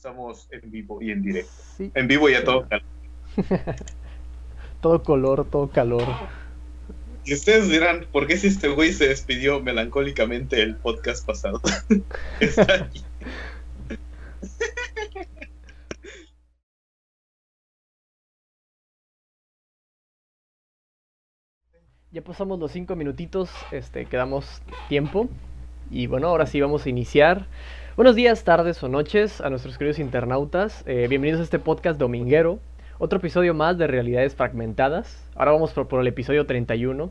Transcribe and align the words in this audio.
estamos 0.00 0.48
en 0.50 0.70
vivo 0.70 1.02
y 1.02 1.10
en 1.10 1.20
directo. 1.20 1.52
En 1.94 2.08
vivo 2.08 2.30
y 2.30 2.34
a 2.34 2.42
todo 2.42 2.66
calor. 2.70 2.86
todo 4.80 5.02
color, 5.02 5.44
todo 5.50 5.68
calor. 5.68 6.04
Y 7.26 7.34
ustedes 7.34 7.68
dirán, 7.68 8.06
¿por 8.10 8.26
qué 8.26 8.38
si 8.38 8.46
este 8.46 8.68
güey 8.68 8.94
se 8.94 9.08
despidió 9.08 9.60
melancólicamente 9.60 10.62
el 10.62 10.76
podcast 10.76 11.26
pasado? 11.26 11.60
Está 12.40 12.74
aquí. 12.74 13.04
Ya 22.12 22.24
pasamos 22.24 22.58
los 22.58 22.72
cinco 22.72 22.96
minutitos, 22.96 23.50
este, 23.70 24.04
quedamos 24.06 24.62
tiempo. 24.88 25.28
Y 25.92 26.08
bueno, 26.08 26.26
ahora 26.26 26.46
sí 26.46 26.60
vamos 26.60 26.84
a 26.84 26.88
iniciar. 26.88 27.46
Buenos 27.96 28.14
días, 28.14 28.44
tardes 28.44 28.80
o 28.84 28.88
noches 28.88 29.40
a 29.40 29.50
nuestros 29.50 29.76
queridos 29.76 29.98
internautas. 29.98 30.84
Eh, 30.86 31.06
bienvenidos 31.08 31.40
a 31.40 31.44
este 31.44 31.58
podcast 31.58 31.98
dominguero. 31.98 32.60
Otro 32.98 33.18
episodio 33.18 33.52
más 33.52 33.78
de 33.78 33.88
Realidades 33.88 34.36
Fragmentadas. 34.36 35.28
Ahora 35.34 35.50
vamos 35.50 35.72
por, 35.72 36.00
el 36.00 36.06
episodio 36.06 36.46
31. 36.46 37.10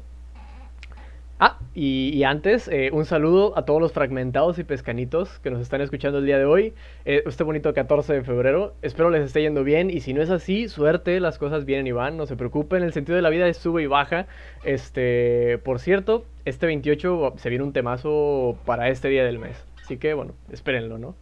Ah, 1.38 1.60
y, 1.76 2.24
antes, 2.24 2.70
eh, 2.70 2.92
un 2.94 3.04
saludo 3.04 3.58
a 3.58 3.66
todos 3.66 3.82
los 3.82 3.92
fragmentados 3.92 4.58
y 4.58 4.64
pescanitos 4.64 5.40
que 5.40 5.52
nos 5.52 5.62
están 5.62 5.82
escuchando 5.82 6.20
el 6.20 6.26
día 6.26 6.38
de 6.38 6.46
hoy. 6.46 6.74
Eh, 7.04 7.24
este 7.26 7.44
bonito 7.44 7.74
14 7.74 8.14
de 8.14 8.24
febrero. 8.24 8.74
Espero 8.82 9.10
les 9.10 9.26
esté 9.26 9.42
yendo 9.42 9.66
bien. 9.66 9.90
Y 9.90 10.00
si 10.00 10.14
no 10.14 10.22
es 10.22 10.30
así, 10.30 10.70
suerte, 10.70 11.20
las 11.20 11.38
cosas 11.38 11.66
vienen 11.66 11.88
y 11.88 11.92
van. 11.92 12.16
No 12.16 12.26
se 12.26 12.38
preocupen, 12.38 12.84
el 12.84 12.94
sentido 12.94 13.18
de 13.18 13.22
la 13.22 13.30
vida 13.30 13.50
es 13.50 13.58
sube 13.58 13.84
y 13.84 13.88
baja. 13.88 14.28
Este, 14.64 15.60
por 15.60 15.80
cierto, 15.80 16.26
este 16.46 16.68
28 16.68 17.34
se 17.36 17.50
viene 17.50 17.66
un 17.66 17.74
temazo 17.74 18.58
para 18.66 18.88
este 18.88 19.10
día 19.10 19.26
del 19.26 19.40
mes. 19.40 19.69
Así 19.90 19.98
que, 19.98 20.14
bueno, 20.14 20.36
espérenlo, 20.52 21.00
¿no? 21.00 21.16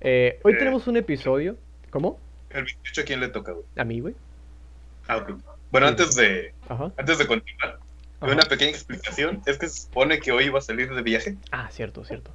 Eh, 0.00 0.38
hoy 0.44 0.56
tenemos 0.56 0.86
un 0.86 0.96
episodio. 0.96 1.56
¿Cómo? 1.90 2.20
¿El 2.50 2.62
28 2.62 3.00
a 3.00 3.04
quién 3.04 3.18
le 3.18 3.26
toca, 3.26 3.50
güey? 3.50 3.64
A 3.74 3.82
mí, 3.82 3.98
güey. 3.98 4.14
Ah, 5.08 5.16
ok. 5.16 5.32
Bueno, 5.72 5.88
antes 5.88 6.14
de, 6.14 6.54
antes 6.96 7.18
de 7.18 7.26
continuar 7.26 7.80
una 8.20 8.44
pequeña 8.44 8.70
explicación. 8.70 9.42
Es 9.44 9.58
que 9.58 9.68
se 9.68 9.80
supone 9.80 10.20
que 10.20 10.30
hoy 10.30 10.44
iba 10.44 10.60
a 10.60 10.62
salir 10.62 10.94
de 10.94 11.02
viaje. 11.02 11.36
Ah, 11.50 11.68
cierto, 11.72 12.04
cierto. 12.04 12.30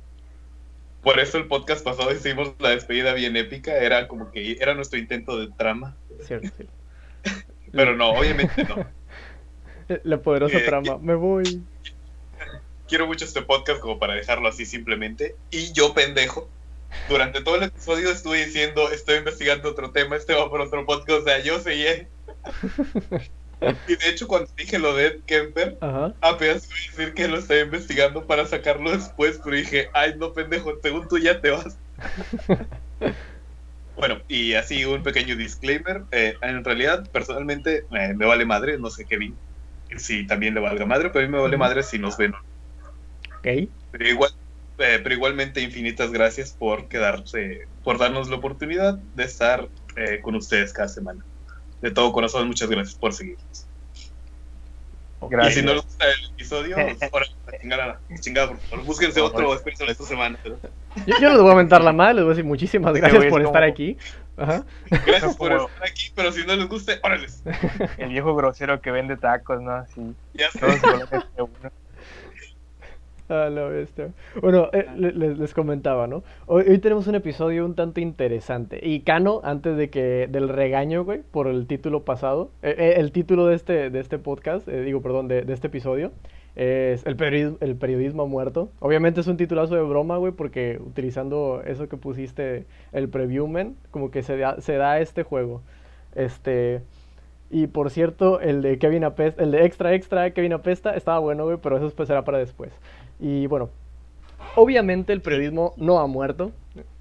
Por 1.04 1.22
eso 1.22 1.38
el 1.38 1.48
podcast 1.48 1.86
pasado 1.86 2.12
hicimos 2.12 2.54
la 2.60 2.72
despedida 2.72 3.14
bien 3.14 3.38
épica. 3.38 3.78
Era 3.78 4.10
como 4.10 4.30
que 4.30 4.58
era 4.60 4.74
nuestro 4.74 5.00
intento 5.00 5.40
de 5.40 5.48
trama. 5.54 5.96
Cierto, 6.20 6.50
cierto. 6.54 6.74
Pero 7.72 7.96
no, 7.96 8.10
obviamente 8.10 8.66
no. 8.66 8.86
La 10.04 10.18
poderosa 10.18 10.58
eh, 10.58 10.66
trama. 10.66 10.98
Me 10.98 11.16
voy. 11.16 11.64
Quiero 12.92 13.08
mucho 13.08 13.24
este 13.24 13.42
podcast 13.42 13.80
como 13.80 14.00
para 14.00 14.16
dejarlo 14.16 14.50
así 14.50 14.66
simplemente. 14.66 15.38
Y 15.50 15.72
yo, 15.72 15.94
pendejo, 15.94 16.50
durante 17.08 17.40
todo 17.40 17.56
el 17.56 17.64
episodio 17.64 18.12
estuve 18.12 18.46
diciendo, 18.46 18.92
estoy 18.92 19.16
investigando 19.16 19.70
otro 19.70 19.92
tema, 19.92 20.18
este 20.18 20.34
va 20.34 20.50
por 20.50 20.60
otro 20.60 20.86
podcast. 20.86 21.22
O 21.22 21.24
sea, 21.24 21.40
yo 21.40 21.58
seguí. 21.62 21.86
Y 23.88 23.96
de 23.96 24.10
hecho, 24.10 24.28
cuando 24.28 24.50
dije 24.58 24.78
lo 24.78 24.94
de 24.94 25.06
Ed 25.06 25.20
Kemper, 25.26 25.78
apenas 26.20 26.68
iba 26.68 26.76
a 26.76 26.90
decir 26.90 27.14
que 27.14 27.28
lo 27.30 27.38
estaba 27.38 27.62
investigando 27.62 28.26
para 28.26 28.46
sacarlo 28.48 28.92
después, 28.92 29.40
pero 29.42 29.56
dije, 29.56 29.88
ay, 29.94 30.16
no, 30.18 30.34
pendejo, 30.34 30.74
según 30.82 31.08
tú 31.08 31.20
ya 31.20 31.40
te 31.40 31.52
vas. 31.52 31.78
bueno, 33.96 34.20
y 34.28 34.56
así 34.56 34.84
un 34.84 35.04
pequeño 35.04 35.38
disclaimer. 35.38 36.04
Eh, 36.12 36.34
en 36.42 36.66
realidad, 36.66 37.08
personalmente, 37.12 37.86
eh, 37.92 38.14
me 38.16 38.26
vale 38.26 38.46
madre, 38.46 38.80
no 38.80 38.90
sé 38.90 39.06
qué 39.06 39.18
vi. 39.18 39.34
Si 39.96 40.26
también 40.26 40.56
le 40.56 40.60
valga 40.60 40.86
madre, 40.86 41.10
pero 41.10 41.24
a 41.24 41.28
mí 41.28 41.32
me 41.32 41.40
vale 41.40 41.56
madre 41.56 41.84
si 41.84 42.00
nos 42.00 42.18
ven. 42.18 42.34
Ok. 43.42 43.70
Pero, 43.92 44.08
igual, 44.08 44.32
eh, 44.78 45.00
pero 45.04 45.14
igualmente, 45.14 45.62
infinitas 45.62 46.12
gracias 46.12 46.54
por 46.54 46.88
quedarse, 46.88 47.68
por 47.84 47.98
darnos 47.98 48.30
la 48.30 48.38
oportunidad 48.38 48.96
de 49.16 49.24
estar 49.24 49.68
con 50.24 50.36
ustedes 50.36 50.72
cada 50.72 50.88
semana 50.88 51.22
de 51.82 51.92
todo 51.92 52.12
corazón, 52.14 52.48
muchas 52.48 52.70
gracias 52.70 52.96
por 52.96 53.14
seguirnos. 53.14 53.68
Gracias. 55.30 55.58
Y 55.58 55.60
si 55.60 55.66
no 55.66 55.74
les 55.74 55.84
gusta 55.84 56.06
el 56.06 56.26
episodio, 56.32 56.76
ahora 57.12 57.26
chingada, 57.62 58.00
chingada, 58.20 58.48
por 58.48 58.60
favor, 58.60 58.86
búsquense 58.86 59.22
otro 59.22 59.54
especial 59.54 59.90
esta 59.90 60.04
semana. 60.04 60.40
Yo, 60.46 61.16
yo, 61.20 61.30
no 61.30 61.34
les 61.36 61.42
voy 61.42 61.52
a 61.52 61.56
mentar 61.56 61.84
la 61.84 61.94
madre, 61.94 62.16
les 62.16 62.24
voy 62.24 62.32
a 62.32 62.36
decir 62.36 62.46
muchísimas 62.46 62.94
gracias 62.94 63.26
por 63.26 63.42
estar 63.42 63.64
aquí. 63.64 63.98
Ajá. 64.38 64.64
Gracias 64.90 65.36
por 65.38 65.52
estar 65.52 65.84
aquí, 65.84 66.12
pero 66.16 66.32
si 66.32 66.46
no 66.46 66.56
les 66.56 66.68
guste, 66.68 67.00
órales. 67.04 67.44
El 67.98 68.10
viejo 68.10 68.36
grosero 68.36 68.82
que 68.82 68.92
vende 68.92 69.18
tacos, 69.18 69.62
¿no? 69.62 69.72
Así. 69.72 70.16
Ya 70.34 70.50
sé. 70.52 70.60
Ah, 73.42 73.50
la 73.50 73.64
bestia. 73.64 74.14
Bueno, 74.42 74.70
eh, 74.74 74.88
les, 74.96 75.54
comentaba, 75.54 76.06
¿no? 76.06 76.24
Hoy, 76.48 76.78
tenemos 76.80 77.08
un 77.08 77.16
episodio 77.16 77.66
un 77.66 77.76
tanto 77.76 78.02
interesante. 78.02 78.80
Y 78.84 79.02
Cano, 79.02 79.40
antes 79.44 79.78
de 79.78 79.90
que 79.90 80.28
del 80.30 80.50
regaño, 80.50 81.06
güey, 81.06 81.22
por 81.22 81.48
el 81.48 81.66
título 81.66 82.04
pasado, 82.04 82.52
eh, 82.62 82.76
eh, 82.78 82.94
el 82.98 83.14
título 83.14 83.48
de 83.48 83.56
este, 83.56 83.90
de 83.90 84.00
este 84.02 84.20
podcast, 84.20 84.68
digo, 84.68 85.02
perdón, 85.02 85.30
de, 85.30 85.46
este 85.48 85.68
episodio, 85.68 86.12
es 86.58 87.06
el 87.06 87.16
periodismo, 87.16 87.58
el 87.62 87.78
periodismo 87.78 88.28
muerto. 88.28 88.70
Obviamente 88.80 89.22
es 89.22 89.28
un 89.28 89.38
titulazo 89.38 89.76
de 89.76 89.82
broma, 89.82 90.18
güey, 90.18 90.34
porque 90.34 90.80
utilizando 90.86 91.62
eso 91.66 91.88
que 91.88 91.96
pusiste, 91.96 92.66
el 92.92 93.08
previewment, 93.08 93.78
como 93.92 94.12
que 94.12 94.24
se 94.24 94.36
da, 94.36 94.60
se 94.60 94.76
da 94.76 95.00
este 95.00 95.24
juego. 95.24 95.62
Este... 96.16 96.82
Y 97.54 97.68
por 97.68 97.90
cierto, 97.92 98.40
el 98.40 98.62
de 98.62 98.80
Kevin 98.80 99.04
Apesta, 99.04 99.44
el 99.44 99.52
de 99.52 99.66
Extra 99.66 99.94
Extra 99.94 100.32
Kevin 100.32 100.54
Apesta 100.54 100.96
estaba 100.96 101.20
bueno, 101.20 101.44
güey, 101.44 101.58
pero 101.62 101.76
eso 101.76 101.94
pues 101.94 102.08
será 102.08 102.24
para 102.24 102.38
después. 102.38 102.72
Y 103.22 103.46
bueno, 103.46 103.70
obviamente 104.56 105.14
el 105.14 105.22
periodismo 105.22 105.74
no 105.78 106.00
ha 106.00 106.08
muerto. 106.08 106.52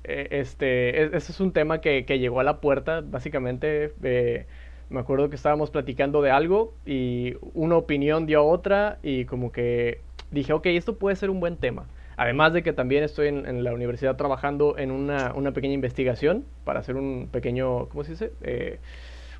Eh, 0.04 0.28
este, 0.31 1.16
ese 1.16 1.32
es 1.32 1.41
un 1.41 1.53
tema 1.53 1.81
que, 1.81 2.03
llegó 2.03 2.41
a 2.41 2.44
la 2.44 2.60
puerta, 2.60 3.00
básicamente. 3.00 3.94
Eh, 4.03 4.47
me 4.91 5.00
acuerdo 5.00 5.31
que 5.31 5.36
estábamos 5.36 5.70
platicando 5.70 6.20
de 6.20 6.31
algo 6.31 6.75
y 6.84 7.36
una 7.54 7.76
opinión 7.76 8.26
dio 8.26 8.44
otra 8.44 8.98
y 9.03 9.25
como 9.25 9.50
que 9.50 10.00
dije, 10.31 10.53
ok, 10.53 10.66
esto 10.66 10.97
puede 10.97 11.16
ser 11.16 11.31
un 11.31 11.41
buen 11.41 11.56
tema. 11.56 11.86
Además 12.16 12.52
de 12.52 12.62
que 12.62 12.75
también 12.75 13.02
estoy 13.02 13.28
en, 13.28 13.64
la 13.64 13.72
universidad 13.72 14.16
trabajando 14.16 14.76
en 14.76 14.91
una, 14.91 15.32
pequeña 15.54 15.72
investigación 15.72 16.44
para 16.64 16.81
hacer 16.81 16.97
un 16.97 17.28
pequeño, 17.32 17.87
¿cómo 17.88 18.04
se 18.04 18.10
dice? 18.10 18.32
Eh, 18.42 18.78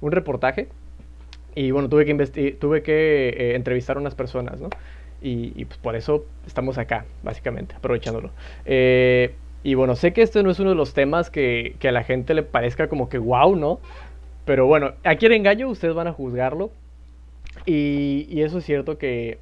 un 0.00 0.12
reportaje. 0.12 0.68
Y 1.54 1.72
bueno, 1.72 1.91
tuve 1.91 2.06
que, 2.06 2.52
tuve 2.52 2.82
que 2.82 3.54
entrevistar 3.54 3.98
a 3.98 4.00
unas 4.00 4.14
personas, 4.14 4.60
¿no? 4.60 4.70
Y, 5.22 5.64
pues 5.66 5.78
por 5.78 5.97
eso 5.97 6.25
estamos 6.47 6.78
acá, 6.78 7.04
básicamente, 7.22 7.75
aprovechándolo. 7.75 8.31
Eh, 8.64 9.34
y 9.62 9.75
bueno, 9.75 9.94
sé 9.94 10.12
que 10.12 10.22
este 10.22 10.42
no 10.42 10.50
es 10.50 10.58
uno 10.58 10.70
de 10.70 10.76
los 10.76 10.94
temas 10.94 11.31
que, 11.31 11.76
a 11.82 11.92
la 11.92 12.04
gente 12.04 12.32
le 12.32 12.42
parezca 12.42 12.88
como 12.88 13.08
que 13.08 13.19
wow, 13.19 13.54
¿no? 13.54 13.80
Pero 14.47 14.66
bueno, 14.66 14.92
aquí 15.04 15.26
el 15.26 15.32
engaño, 15.32 15.69
ustedes 15.69 15.94
van 15.94 16.06
a 16.06 16.12
juzgarlo. 16.12 16.70
Y, 17.66 18.41
eso 18.41 18.59
es 18.59 18.64
cierto 18.64 18.97
que 18.97 19.38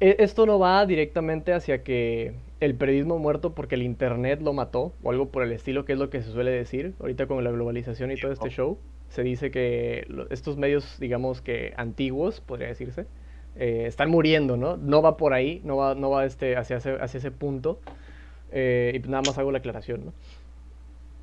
e, 0.00 0.16
esto 0.18 0.46
no 0.46 0.58
va 0.58 0.84
directamente 0.86 1.52
hacia 1.52 1.84
que 1.84 2.34
el 2.58 2.74
periodismo 2.74 3.18
muerto 3.18 3.54
porque 3.54 3.76
el 3.76 3.82
internet 3.82 4.40
lo 4.42 4.52
mató 4.52 4.92
o 5.02 5.10
algo 5.10 5.28
por 5.28 5.44
el 5.44 5.52
estilo, 5.52 5.84
que 5.84 5.92
es 5.92 5.98
lo 5.98 6.10
que 6.10 6.22
se 6.22 6.32
suele 6.32 6.50
decir 6.50 6.94
ahorita 6.98 7.26
con 7.26 7.44
la 7.44 7.50
globalización 7.52 8.10
y 8.10 8.16
todo 8.16 8.32
este 8.32 8.50
show 8.50 8.78
se 9.08 9.22
dice 9.22 9.50
que 9.50 10.06
estos 10.30 10.56
medios, 10.56 10.98
digamos 10.98 11.40
que 11.40 11.72
antiguos, 11.76 12.40
podría 12.40 12.68
decirse, 12.68 13.06
eh, 13.56 13.84
están 13.86 14.10
muriendo, 14.10 14.56
¿no? 14.56 14.76
No 14.76 15.02
va 15.02 15.16
por 15.16 15.32
ahí, 15.32 15.60
no 15.64 15.76
va, 15.76 15.94
no 15.94 16.10
va 16.10 16.24
este, 16.24 16.56
hacia, 16.56 16.78
ese, 16.78 16.96
hacia 17.00 17.18
ese 17.18 17.30
punto. 17.30 17.78
Eh, 18.50 18.92
y 18.94 18.98
pues 18.98 19.10
nada 19.10 19.22
más 19.26 19.38
hago 19.38 19.52
la 19.52 19.58
aclaración, 19.58 20.06
¿no? 20.06 20.12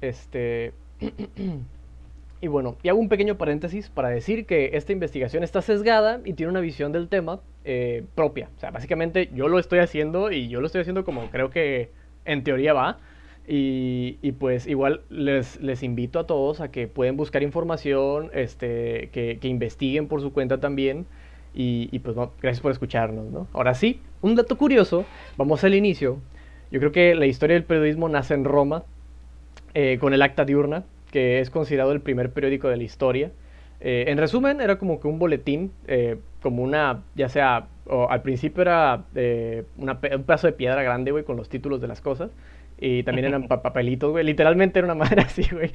Este. 0.01 0.73
y 2.41 2.47
bueno, 2.47 2.77
y 2.83 2.89
hago 2.89 2.99
un 2.99 3.09
pequeño 3.09 3.37
paréntesis 3.37 3.89
para 3.89 4.09
decir 4.09 4.45
que 4.45 4.71
esta 4.73 4.91
investigación 4.91 5.43
está 5.43 5.61
sesgada 5.61 6.21
y 6.25 6.33
tiene 6.33 6.51
una 6.51 6.61
visión 6.61 6.91
del 6.91 7.07
tema 7.07 7.39
eh, 7.63 8.03
propia. 8.15 8.49
O 8.57 8.59
sea, 8.59 8.71
básicamente 8.71 9.29
yo 9.33 9.47
lo 9.47 9.59
estoy 9.59 9.79
haciendo 9.79 10.31
y 10.31 10.47
yo 10.47 10.61
lo 10.61 10.67
estoy 10.67 10.81
haciendo 10.81 11.03
como 11.03 11.29
creo 11.29 11.49
que 11.49 11.89
en 12.25 12.43
teoría 12.43 12.73
va. 12.73 12.99
Y, 13.47 14.31
pues 14.39 14.67
igual 14.67 15.01
les, 15.09 15.59
les, 15.61 15.83
invito 15.83 16.19
a 16.19 16.27
todos 16.27 16.61
a 16.61 16.71
que 16.71 16.87
pueden 16.87 17.17
buscar 17.17 17.43
información, 17.43 18.29
este, 18.33 19.09
que, 19.11 19.39
investiguen 19.43 20.07
por 20.07 20.21
su 20.21 20.31
cuenta 20.31 20.59
también. 20.59 21.05
Y, 21.53 21.99
pues 21.99 22.15
gracias 22.41 22.61
por 22.61 22.71
escucharnos. 22.71 23.29
¿no? 23.31 23.47
Ahora 23.53 23.73
sí, 23.73 23.99
un 24.21 24.35
dato 24.35 24.57
curioso, 24.57 25.05
vamos 25.37 25.63
al 25.63 25.75
inicio. 25.75 26.19
Yo 26.71 26.79
creo 26.79 26.91
que 26.91 27.15
la 27.15 27.25
historia 27.25 27.55
del 27.55 27.65
periodismo 27.65 28.07
nace 28.07 28.33
en 28.33 28.45
Roma 28.45 28.83
eh, 29.73 29.97
con 29.99 30.13
el 30.13 30.21
Acta 30.21 30.45
Diurna, 30.45 30.85
que 31.11 31.41
es 31.41 31.49
considerado 31.49 31.91
el 31.91 31.99
primer 31.99 32.31
periódico 32.31 32.69
de 32.69 32.77
la 32.77 32.83
historia. 32.83 33.31
Eh, 33.81 34.05
en 34.07 34.17
resumen, 34.17 34.61
era 34.61 34.77
como 34.77 35.01
que 35.01 35.07
un 35.07 35.19
boletín, 35.19 35.73
eh, 35.87 36.17
como 36.41 36.63
una, 36.63 37.01
ya 37.15 37.27
sea, 37.27 37.67
al 38.09 38.21
principio 38.21 38.61
era 38.61 39.03
un 39.77 39.97
pedazo 39.97 40.47
de 40.47 40.53
piedra 40.53 40.83
grande, 40.83 41.11
güey, 41.11 41.25
con 41.25 41.35
los 41.35 41.49
títulos 41.49 41.81
de 41.81 41.87
las 41.87 41.99
cosas. 41.99 42.31
Y 42.83 43.03
también 43.03 43.27
eran 43.27 43.47
papelitos, 43.47 44.11
güey. 44.11 44.25
Literalmente 44.25 44.79
era 44.79 44.87
una 44.87 44.95
madre 45.05 45.21
así, 45.21 45.43
güey. 45.51 45.71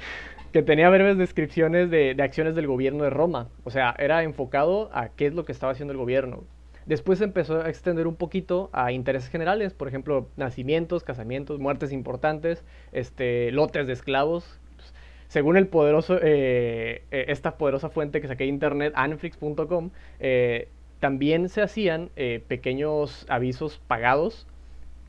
Que 0.52 0.62
tenía 0.62 0.90
breves 0.90 1.16
descripciones 1.16 1.88
de, 1.88 2.16
acciones 2.20 2.56
del 2.56 2.66
gobierno 2.66 3.04
de 3.04 3.10
Roma. 3.10 3.48
O 3.62 3.70
sea, 3.70 3.94
era 3.96 4.24
enfocado 4.24 4.90
a 4.92 5.10
qué 5.10 5.26
es 5.26 5.34
lo 5.34 5.44
que 5.44 5.52
estaba 5.52 5.72
haciendo 5.72 5.92
el 5.92 5.98
gobierno. 5.98 6.42
Después 6.84 7.20
empezó 7.20 7.62
a 7.62 7.68
extender 7.68 8.08
un 8.08 8.16
poquito 8.16 8.70
a 8.72 8.90
intereses 8.90 9.30
generales, 9.30 9.72
por 9.72 9.86
ejemplo, 9.86 10.28
nacimientos, 10.36 11.04
casamientos, 11.04 11.60
muertes 11.60 11.92
importantes, 11.92 12.64
este, 12.90 13.52
lotes 13.52 13.86
de 13.86 13.92
esclavos. 13.92 14.58
Pues, 14.74 14.92
según 15.28 15.56
el 15.56 15.68
poderoso, 15.68 16.18
eh, 16.20 17.02
eh, 17.12 17.24
esta 17.28 17.56
poderosa 17.56 17.88
fuente 17.88 18.20
que 18.20 18.26
saqué 18.26 18.44
de 18.44 18.50
internet, 18.50 18.92
anflix.com, 18.96 19.90
eh, 20.18 20.68
también 20.98 21.48
se 21.50 21.62
hacían 21.62 22.10
pequeños 22.48 23.26
avisos 23.28 23.78
pagados 23.86 24.46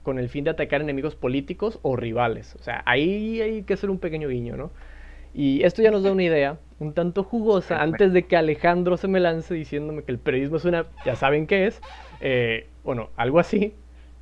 con 0.07 0.19
el 0.19 0.29
fin 0.29 0.45
de 0.45 0.51
atacar 0.51 0.79
enemigos 0.79 1.17
políticos 1.17 1.79
o 1.81 1.97
rivales. 1.97 2.55
O 2.55 2.63
sea, 2.63 2.81
ahí 2.85 3.41
hay 3.41 3.63
que 3.63 3.73
hacer 3.73 3.89
un 3.89 3.99
pequeño 3.99 4.29
guiño, 4.29 4.55
¿no? 4.55 4.71
Y 5.33 5.63
esto 5.63 5.81
ya 5.81 5.91
nos 5.91 6.01
da 6.03 6.13
una 6.13 6.23
idea 6.23 6.59
un 6.79 6.93
tanto 6.93 7.25
jugosa 7.25 7.81
antes 7.83 8.13
de 8.13 8.23
que 8.23 8.37
Alejandro 8.37 8.95
se 8.95 9.09
me 9.09 9.19
lance 9.19 9.53
diciéndome 9.53 10.03
que 10.03 10.13
el 10.13 10.17
periodismo 10.17 10.55
es 10.55 10.63
una, 10.63 10.85
ya 11.05 11.17
saben 11.17 11.45
qué 11.45 11.67
es, 11.67 11.81
eh, 12.21 12.69
bueno, 12.85 13.09
algo 13.17 13.37
así. 13.37 13.73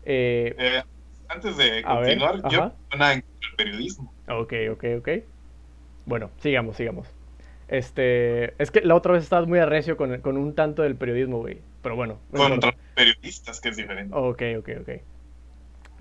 Eh, 0.05 0.55
eh, 0.57 0.81
antes 1.27 1.55
de 1.55 1.83
continuar, 1.83 2.41
yo 2.49 2.71
no 2.97 3.11
en 3.11 3.17
el 3.19 3.55
periodismo. 3.55 4.11
Ok, 4.27 4.53
ok, 4.71 4.85
ok. 4.97 5.09
Bueno, 6.07 6.31
sigamos, 6.39 6.77
sigamos. 6.77 7.07
Este, 7.67 8.59
es 8.59 8.71
que 8.71 8.81
la 8.81 8.95
otra 8.95 9.13
vez 9.13 9.21
estabas 9.21 9.47
muy 9.47 9.59
arrecio 9.59 9.97
con, 9.97 10.19
con 10.21 10.35
un 10.35 10.55
tanto 10.55 10.81
del 10.81 10.95
periodismo, 10.95 11.41
güey. 11.41 11.59
Pero 11.83 11.95
bueno. 11.95 12.17
Contra 12.31 12.73
periodistas, 12.95 13.61
que 13.61 13.69
es 13.69 13.77
diferente. 13.77 14.15
Ok, 14.15 14.41
ok, 14.57 14.69
ok. 14.81 14.89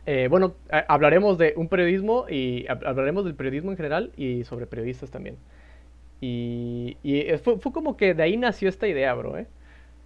Eh, 0.07 0.29
bueno, 0.29 0.55
hablaremos 0.89 1.39
de 1.39 1.55
un 1.57 1.69
periodismo 1.69 2.27
y 2.29 2.67
hablaremos 2.69 3.25
del 3.25 3.35
periodismo 3.35 3.71
en 3.71 3.77
general 3.77 4.13
y 4.17 4.45
sobre 4.45 4.67
periodistas 4.67 5.11
también. 5.11 5.37
Y, 6.21 6.97
fue, 7.43 7.59
como 7.61 7.97
que 7.97 8.15
de 8.15 8.23
ahí 8.23 8.37
nació 8.37 8.69
esta 8.69 8.89
idea, 8.89 9.13
bro. 9.15 9.37
¿eh? 9.39 9.47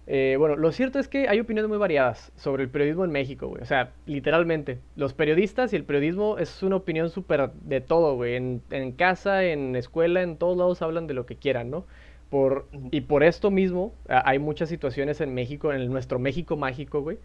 ¿eh? 0.07 0.35
bueno, 0.37 0.55
lo 0.57 0.71
cierto 0.71 0.99
es 0.99 1.07
que 1.07 1.29
hay 1.29 1.39
opiniones 1.39 1.69
muy 1.69 1.77
variadas 1.77 2.31
sobre 2.35 2.63
el 2.63 2.69
periodismo 2.69 3.05
en 3.05 3.11
México, 3.11 3.47
güey. 3.47 3.61
O 3.61 3.65
sea, 3.65 3.93
literalmente, 4.05 4.79
los 4.95 5.13
periodistas 5.13 5.71
y 5.71 5.77
el 5.77 5.85
periodismo 5.85 6.37
es 6.37 6.61
una 6.63 6.75
opinión 6.77 7.09
súper 7.09 7.51
de 7.51 7.81
todo, 7.81 8.15
güey. 8.15 8.35
En, 8.35 8.61
en, 8.71 8.91
casa, 8.91 9.45
en 9.45 9.75
escuela, 9.75 10.21
en 10.21 10.37
todos 10.37 10.57
lados 10.57 10.81
hablan 10.81 11.07
de 11.07 11.13
lo 11.13 11.25
que 11.25 11.35
quieran, 11.35 11.69
¿no? 11.69 11.85
Por, 12.29 12.67
y 12.91 13.01
por 13.01 13.23
esto 13.23 13.49
mismo 13.49 13.93
hay 14.07 14.37
muchas 14.37 14.69
situaciones 14.69 15.19
en 15.19 15.33
México, 15.33 15.73
en 15.73 15.91
nuestro 15.91 16.19
México 16.19 16.55
mágico, 16.57 17.01
güey, 17.01 17.17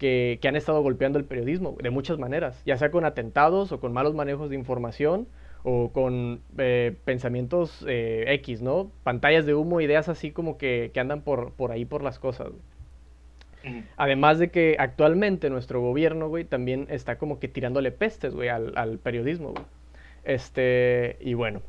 que, 0.00 0.40
han 0.48 0.56
estado 0.56 0.82
golpeando 0.82 1.18
el 1.18 1.26
periodismo 1.26 1.76
de 1.80 1.90
muchas 1.90 2.18
maneras, 2.18 2.60
ya 2.64 2.76
sea 2.78 2.90
con 2.90 3.04
atentados 3.04 3.70
o 3.70 3.78
con 3.78 3.92
malos 3.92 4.14
manejos 4.14 4.48
de 4.48 4.56
información 4.56 5.28
o 5.62 5.90
con 5.92 6.40
eh, 6.56 6.96
pensamientos 7.04 7.84
eh, 7.86 8.24
X, 8.28 8.62
¿no? 8.62 8.90
Pantallas 9.04 9.44
de 9.44 9.54
humo, 9.54 9.82
ideas 9.82 10.08
así 10.08 10.30
como 10.30 10.56
que, 10.56 10.90
andan 10.96 11.20
por, 11.20 11.52
por 11.52 11.70
ahí 11.70 11.84
por 11.84 12.02
las 12.02 12.18
cosas. 12.18 12.48
Además 13.98 14.38
de 14.38 14.50
que 14.50 14.76
actualmente 14.78 15.50
nuestro 15.50 15.82
gobierno, 15.82 16.30
güey, 16.30 16.44
también 16.44 16.86
está 16.88 17.18
como 17.18 17.38
que 17.38 17.46
tirándole 17.46 17.92
pestes, 17.92 18.34
güey, 18.34 18.48
al, 18.48 18.98
periodismo, 19.02 19.50
güey. 19.50 19.64
Este, 20.24 21.18
y 21.20 21.34
bueno. 21.34 21.60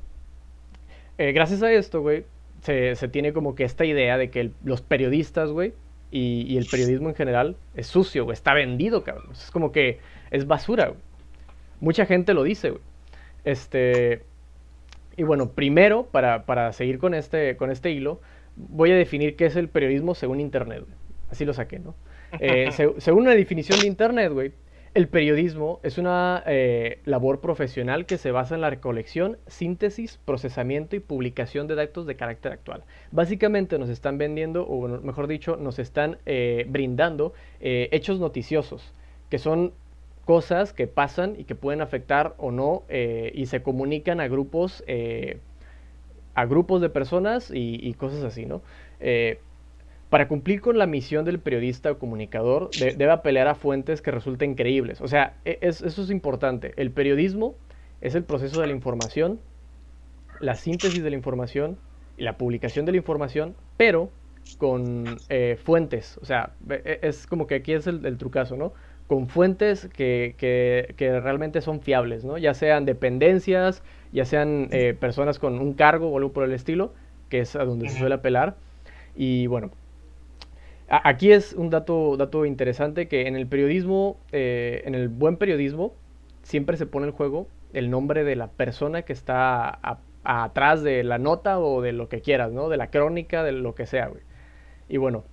Eh, 1.18 1.34
gracias 1.34 1.62
a 1.64 1.72
esto, 1.74 2.00
güey, 2.02 2.24
se, 2.62 2.96
tiene 3.10 3.34
como 3.34 3.56
que 3.56 3.66
esta 3.66 3.84
idea 3.84 4.18
de 4.18 4.30
que 4.30 4.52
los 4.64 4.82
periodistas, 4.82 5.52
güey, 5.52 5.74
y, 6.12 6.58
el 6.58 6.66
periodismo 6.66 7.10
en 7.10 7.16
general 7.16 7.56
es 7.74 7.88
sucio, 7.88 8.26
güey, 8.26 8.34
está 8.34 8.54
vendido, 8.54 9.04
cabrón. 9.04 9.32
Es 9.32 9.50
como 9.50 9.72
que 9.72 10.00
es 10.30 10.46
basura, 10.46 10.88
güey. 10.90 11.00
Mucha 11.80 12.06
gente 12.06 12.34
lo 12.34 12.44
dice, 12.44 12.72
güey. 12.72 12.82
Este, 13.46 14.24
y 15.16 15.24
bueno, 15.24 15.52
primero, 15.52 16.06
para, 16.12 16.46
para, 16.46 16.74
seguir 16.74 17.00
con 17.00 17.14
este, 17.14 17.56
con 17.56 17.72
este 17.72 17.92
hilo, 17.92 18.22
voy 18.56 18.92
a 18.92 18.96
definir 18.96 19.36
qué 19.36 19.46
es 19.46 19.56
el 19.56 19.70
periodismo 19.70 20.14
según 20.14 20.40
Internet, 20.40 20.82
güey. 20.82 20.94
Así 21.32 21.46
lo 21.46 21.54
saqué, 21.54 21.80
¿no? 21.80 21.96
Eh, 22.40 22.70
según 22.98 23.22
una 23.22 23.32
definición 23.32 23.80
de 23.80 23.88
Internet, 23.88 24.32
güey, 24.34 24.52
el 24.94 25.08
periodismo 25.08 25.80
es 25.84 25.98
una 25.98 26.44
eh, 26.46 27.00
labor 27.06 27.40
profesional 27.40 28.06
que 28.06 28.18
se 28.18 28.32
basa 28.32 28.56
en 28.56 28.62
la 28.62 28.70
recolección, 28.70 29.38
síntesis, 29.48 30.20
procesamiento 30.26 30.98
y 30.98 31.00
publicación 31.00 31.68
de 31.68 31.76
datos 31.76 32.06
de 32.06 32.16
carácter 32.18 32.52
actual. 32.52 32.84
Básicamente 33.12 33.80
nos 33.80 33.90
están 33.90 34.18
vendiendo, 34.18 34.64
o 34.64 34.88
mejor 34.88 35.28
dicho, 35.28 35.56
nos 35.56 35.80
están 35.80 36.18
eh, 36.26 36.66
brindando 36.68 37.34
eh, 37.62 37.88
hechos 37.92 38.20
noticiosos, 38.20 38.94
que 39.30 39.40
son 39.40 39.74
cosas 40.26 40.74
que 40.74 40.88
pasan 40.88 41.36
y 41.38 41.46
que 41.46 41.56
pueden 41.56 41.82
afectar 41.82 42.36
o 42.38 42.52
no 42.52 42.84
y 42.90 43.48
se 43.48 43.64
comunican 43.64 44.22
a 44.22 44.28
grupos, 44.28 44.84
a 46.36 46.46
grupos 46.46 46.80
de 46.80 46.90
personas 46.90 47.50
y, 47.50 47.80
y 47.82 47.94
cosas 47.96 48.24
así, 48.24 48.46
¿no? 48.46 48.62
Para 50.12 50.28
cumplir 50.28 50.60
con 50.60 50.78
la 50.78 50.88
misión 50.88 51.24
del 51.24 51.40
periodista 51.40 51.90
o 51.90 51.98
comunicador, 51.98 52.70
debe 52.72 53.12
apelar 53.12 53.48
a 53.48 53.56
fuentes 53.56 54.02
que 54.02 54.12
resulten 54.12 54.56
creíbles. 54.56 55.00
O 55.00 55.08
sea, 55.08 55.38
e, 55.46 55.58
eso 55.62 55.86
es 55.86 56.10
importante. 56.10 56.74
El 56.76 56.92
periodismo 56.92 57.56
es 58.02 58.14
el 58.14 58.26
proceso 58.26 58.60
de 58.60 58.68
la 58.68 58.74
información, 58.74 59.40
la 60.42 60.56
síntesis 60.56 61.02
de 61.02 61.10
la 61.10 61.16
información 61.16 61.78
y 62.18 62.24
la 62.24 62.38
publicación 62.38 62.86
de 62.86 62.92
la 62.92 62.98
información, 62.98 63.56
pero 63.78 64.10
con 64.58 65.06
eh, 65.30 65.58
fuentes. 65.64 66.18
O 66.22 66.26
sea, 66.26 66.56
e, 66.70 67.00
es 67.04 67.26
como 67.26 67.48
que 67.48 67.56
aquí 67.56 67.72
es 67.72 67.88
el, 67.88 68.18
trucazo, 68.18 68.58
¿no? 68.58 68.74
Con 69.08 69.28
fuentes 69.28 69.88
que, 69.96 70.94
realmente 71.00 71.62
son 71.62 71.80
fiables, 71.80 72.26
¿no? 72.26 72.38
Ya 72.38 72.54
sean 72.54 72.84
dependencias, 72.84 73.82
ya 74.12 74.26
sean 74.26 74.68
eh, 74.72 74.94
personas 74.94 75.40
con 75.40 75.58
un 75.60 75.74
cargo 75.74 76.10
o 76.10 76.18
algo 76.18 76.34
por 76.34 76.44
el 76.44 76.52
estilo, 76.52 76.94
que 77.30 77.40
es 77.40 77.56
a 77.56 77.64
donde 77.64 77.88
se 77.88 77.98
suele 77.98 78.16
apelar. 78.16 78.58
Y 79.16 79.48
bueno, 79.48 79.72
Aquí 80.94 81.32
es 81.32 81.54
un 81.54 81.70
dato, 81.70 82.18
dato 82.18 82.46
interesante 82.46 83.08
que 83.08 83.26
en 83.28 83.38
el 83.38 83.48
periodismo, 83.48 84.20
eh, 84.34 84.82
en 84.84 84.94
el 84.94 85.08
buen 85.08 85.38
periodismo, 85.38 85.94
siempre 86.44 86.76
se 86.76 86.86
pone 86.86 87.08
en 87.08 87.14
juego 87.14 87.48
el 87.72 87.90
nombre 87.90 88.26
de 88.26 88.36
la 88.36 88.48
persona 88.48 89.04
que 89.04 89.14
está 89.14 89.80
atrás 90.26 90.84
de 90.84 91.06
la 91.06 91.18
nota 91.18 91.60
o 91.60 91.82
de 91.82 91.94
lo 91.94 92.10
que 92.10 92.20
quieras, 92.20 92.52
¿no? 92.52 92.68
De 92.68 92.76
la 92.76 92.90
crónica, 92.92 93.42
de 93.42 93.54
lo 93.54 93.74
que 93.74 93.86
sea, 93.86 94.08
güey. 94.08 94.22
Y 94.90 94.98
bueno, 94.98 95.24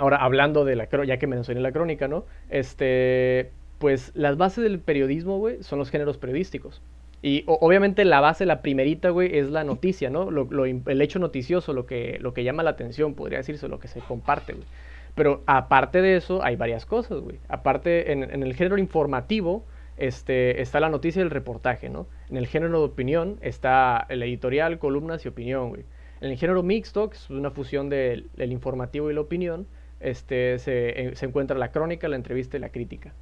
ahora 0.00 0.16
hablando 0.16 0.64
de 0.64 0.74
la 0.74 0.88
ya 1.04 1.16
que 1.16 1.28
mencioné 1.28 1.60
la 1.60 1.70
crónica, 1.70 2.08
¿no? 2.08 2.24
Este, 2.50 3.52
pues 3.78 4.10
las 4.16 4.36
bases 4.36 4.64
del 4.64 4.80
periodismo, 4.80 5.38
güey, 5.38 5.62
son 5.62 5.78
los 5.78 5.90
géneros 5.90 6.18
periodísticos. 6.18 6.82
Y 7.24 7.44
obviamente 7.46 8.04
la 8.04 8.20
base, 8.20 8.44
la 8.46 8.62
primerita, 8.62 9.10
güey, 9.10 9.38
es 9.38 9.48
la 9.48 9.62
noticia, 9.62 10.10
¿no? 10.10 10.28
el 10.28 11.02
hecho 11.02 11.20
noticioso, 11.20 11.72
lo 11.72 11.86
que, 11.86 12.18
lo 12.20 12.34
que 12.34 12.42
llama 12.42 12.64
la 12.64 12.70
atención, 12.70 13.14
podría 13.14 13.38
decirse, 13.38 13.68
lo 13.68 13.78
que 13.78 13.86
se 13.86 14.00
comparte, 14.00 14.54
güey. 14.54 14.66
Pero 15.14 15.42
aparte 15.46 16.02
de 16.02 16.16
eso, 16.16 16.42
hay 16.42 16.56
varias 16.56 16.84
cosas, 16.84 17.20
güey. 17.20 17.38
Aparte, 17.48 18.12
en, 18.12 18.42
el 18.42 18.54
género 18.54 18.76
informativo, 18.76 19.64
este, 19.98 20.62
está 20.62 20.80
la 20.80 20.88
noticia 20.88 21.20
y 21.20 21.22
el 21.22 21.30
reportaje, 21.30 21.88
¿no? 21.88 22.08
En 22.28 22.36
el 22.38 22.46
género 22.48 22.80
de 22.80 22.86
opinión 22.86 23.38
está 23.40 24.04
el 24.08 24.22
editorial, 24.22 24.80
columnas 24.80 25.24
y 25.24 25.28
opinión, 25.28 25.68
güey. 25.68 25.84
En 26.20 26.30
el 26.30 26.38
género 26.38 26.62
mixto, 26.62 27.10
que 27.10 27.16
es 27.16 27.30
una 27.30 27.50
fusión 27.50 27.88
del, 27.88 28.30
informativo 28.38 29.10
y 29.10 29.14
la 29.14 29.20
opinión, 29.20 29.68
este, 30.00 30.58
se, 30.58 31.14
se 31.14 31.26
encuentra 31.26 31.56
la 31.56 31.70
crónica, 31.70 32.08
la 32.08 32.16
entrevista 32.16 32.56
y 32.56 32.60
la 32.60 32.70
crítica. 32.70 33.12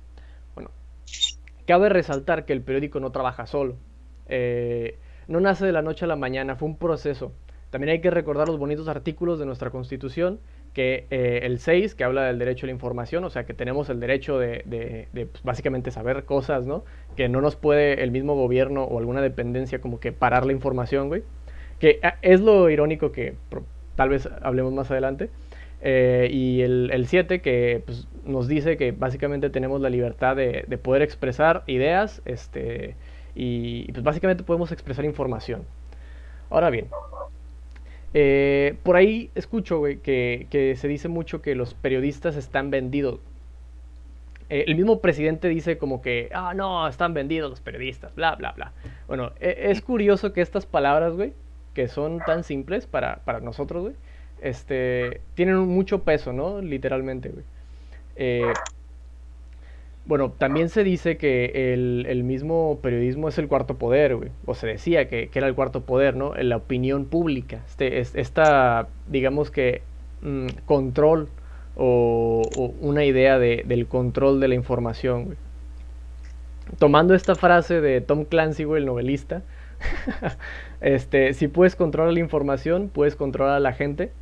Bueno, 0.55 0.71
cabe 1.67 1.89
resaltar 1.89 2.47
que 2.47 2.53
el 2.53 2.63
periódico 2.63 3.01
no 3.01 3.11
trabaja 3.11 3.47
solo. 3.47 3.77
Eh, 4.31 4.99
no 5.29 5.41
nace 5.41 5.67
de 5.67 5.73
la 5.73 5.83
noche 5.83 6.07
a 6.07 6.09
la 6.09 6.17
mañana, 6.17 6.57
fue 6.57 6.69
un 6.69 6.77
proceso. 6.77 7.33
También 7.71 7.91
hay 7.91 8.01
que 8.01 8.11
recordar 8.11 8.49
los 8.49 8.59
bonitos 8.59 8.89
artículos 8.89 9.39
de 9.39 9.47
nuestra 9.47 9.71
Constitución, 9.71 10.41
que 10.75 11.07
eh, 11.11 11.41
el 11.45 11.59
6, 11.59 11.95
que 11.95 12.05
habla 12.05 12.25
del 12.25 12.39
derecho 12.39 12.67
a 12.67 12.69
la 12.69 12.73
información, 12.73 13.25
o 13.25 13.31
sea, 13.31 13.45
que 13.45 13.55
tenemos 13.55 13.89
el 13.91 14.01
derecho 14.01 14.39
de, 14.39 15.09
pues, 15.13 15.43
básicamente 15.45 15.91
saber 15.91 16.25
cosas, 16.25 16.67
¿no? 16.67 16.85
Que 17.17 17.29
no 17.29 17.41
nos 17.41 17.57
puede 17.57 18.03
el 18.03 18.11
mismo 18.11 18.35
gobierno 18.35 18.85
o 18.85 18.99
alguna 18.99 19.23
dependencia 19.23 19.81
como 19.81 20.01
que 20.01 20.13
parar 20.13 20.47
la 20.47 20.53
información, 20.53 21.09
güey. 21.09 21.23
Que 21.79 22.01
ah, 22.03 22.17
es 22.23 22.41
lo 22.41 22.69
irónico 22.71 23.13
que 23.13 23.35
tal 23.95 24.09
vez 24.09 24.29
hablemos 24.43 24.73
más 24.73 24.91
adelante. 24.91 25.31
Eh, 25.81 26.29
y 26.31 26.63
el 26.63 27.07
7, 27.07 27.41
que 27.41 27.83
pues, 27.87 28.09
nos 28.25 28.49
dice 28.49 28.77
que 28.77 28.93
básicamente 28.93 29.49
tenemos 29.49 29.81
la 29.81 29.91
libertad 29.91 30.37
de, 30.37 30.65
de 30.67 30.79
poder 30.79 31.03
expresar 31.03 31.63
ideas, 31.67 32.21
este 32.25 32.97
y, 33.35 33.91
pues 33.93 34.03
básicamente 34.03 34.43
podemos 34.43 34.73
expresar 34.73 35.05
información. 35.05 35.63
Ahora 36.51 36.71
bien, 36.71 36.89
eh, 38.13 38.77
por 38.83 38.97
ahí 38.97 39.31
escucho, 39.35 39.83
que, 40.03 40.77
se 40.79 40.89
dice 40.89 41.09
mucho 41.09 41.43
que 41.43 41.55
los 41.55 41.75
periodistas 41.75 42.37
están 42.37 42.71
vendidos. 42.71 43.21
Eh, 44.49 44.65
el 44.67 44.75
mismo 44.75 45.01
presidente 45.01 45.49
dice 45.49 45.79
como 45.79 46.03
que, 46.03 46.29
ah, 46.35 46.55
no, 46.55 46.89
están 46.89 47.15
vendidos 47.15 47.51
los 47.51 47.61
periodistas, 47.61 48.15
bla, 48.17 48.35
bla, 48.35 48.53
bla. 48.53 48.73
Bueno, 49.07 49.33
e, 49.41 49.71
es 49.71 49.81
curioso 49.81 50.33
que 50.33 50.41
estas 50.41 50.67
palabras, 50.67 51.15
güey, 51.15 51.33
que 51.73 51.87
son 51.87 52.19
tan 52.27 52.43
simples 52.43 52.87
para, 52.87 53.17
para 53.25 53.39
nosotros, 53.39 53.83
güey, 53.83 53.95
este, 54.41 55.21
tienen 55.35 55.57
mucho 55.59 56.03
peso, 56.03 56.33
¿no? 56.33 56.61
Literalmente, 56.61 57.29
güey. 57.29 57.45
Eh, 60.01 60.07
bueno, 60.07 60.33
también 60.37 60.69
se 60.69 60.85
dice 60.85 61.17
que 61.17 61.73
el, 61.73 62.25
mismo 62.25 62.79
periodismo 62.83 63.29
es 63.29 63.39
el 63.39 63.49
cuarto 63.49 63.77
poder, 63.77 64.17
güey. 64.17 64.31
O 64.47 64.55
se 64.55 64.67
decía 64.67 65.09
que, 65.09 65.31
era 65.35 65.47
el 65.47 65.55
cuarto 65.55 65.83
poder, 65.83 66.17
¿no? 66.17 66.35
La 66.35 66.57
opinión 66.57 67.05
pública. 67.05 67.63
Este, 67.67 68.01
esta, 68.21 68.89
digamos 69.09 69.51
que, 69.51 69.83
mm, 70.23 70.47
control 70.67 71.29
o, 71.77 72.43
o 72.57 72.75
una 72.81 73.05
idea 73.05 73.39
de, 73.39 73.63
del 73.67 73.87
control 73.87 74.41
de 74.41 74.49
la 74.49 74.55
información, 74.55 75.27
güey. 75.27 75.37
Tomando 76.79 77.15
esta 77.15 77.35
frase 77.35 77.81
de 77.81 78.01
Tom 78.01 78.25
Clancy, 78.25 78.65
güey, 78.65 78.81
el 78.81 78.87
novelista, 78.87 79.43
este, 80.81 81.35
si 81.35 81.49
puedes 81.49 81.77
controlar 81.77 82.13
la 82.13 82.21
información, 82.21 82.91
puedes 82.93 83.17
controlar 83.17 83.57
a 83.57 83.61
la 83.61 83.73
gente. 83.73 84.13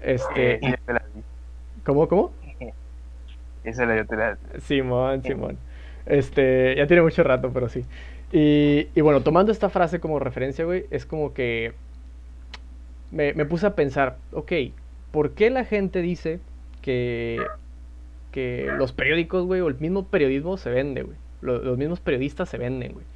Este, 0.00 0.58
vi. 0.62 0.74
¿cómo, 1.84 2.08
cómo? 2.08 2.32
Esa 3.64 3.86
la 3.86 3.96
yo 3.96 4.06
te 4.06 4.16
la 4.16 4.38
Simón, 4.60 5.22
Simón. 5.22 5.58
Este, 6.06 6.74
ya 6.76 6.86
tiene 6.86 7.02
mucho 7.02 7.22
rato, 7.22 7.50
pero 7.52 7.68
sí. 7.68 7.84
Y, 8.32 8.88
y 8.94 9.00
bueno, 9.02 9.22
tomando 9.22 9.52
esta 9.52 9.68
frase 9.68 10.00
como 10.00 10.18
referencia, 10.18 10.64
güey, 10.64 10.86
es 10.90 11.06
como 11.06 11.32
que 11.34 11.74
me, 13.10 13.34
me 13.34 13.44
puse 13.44 13.66
a 13.66 13.74
pensar, 13.74 14.16
ok, 14.32 14.52
¿por 15.10 15.32
qué 15.32 15.50
la 15.50 15.64
gente 15.64 16.00
dice 16.00 16.40
que, 16.80 17.38
que 18.32 18.68
los 18.78 18.92
periódicos, 18.92 19.44
güey, 19.46 19.60
o 19.60 19.68
el 19.68 19.76
mismo 19.78 20.06
periodismo 20.06 20.56
se 20.56 20.70
vende, 20.70 21.02
güey? 21.02 21.16
Lo- 21.42 21.58
Los, 21.62 21.78
mismos 21.78 22.00
periodistas 22.00 22.48
se 22.48 22.58
venden, 22.58 22.92
güey. 22.92 23.06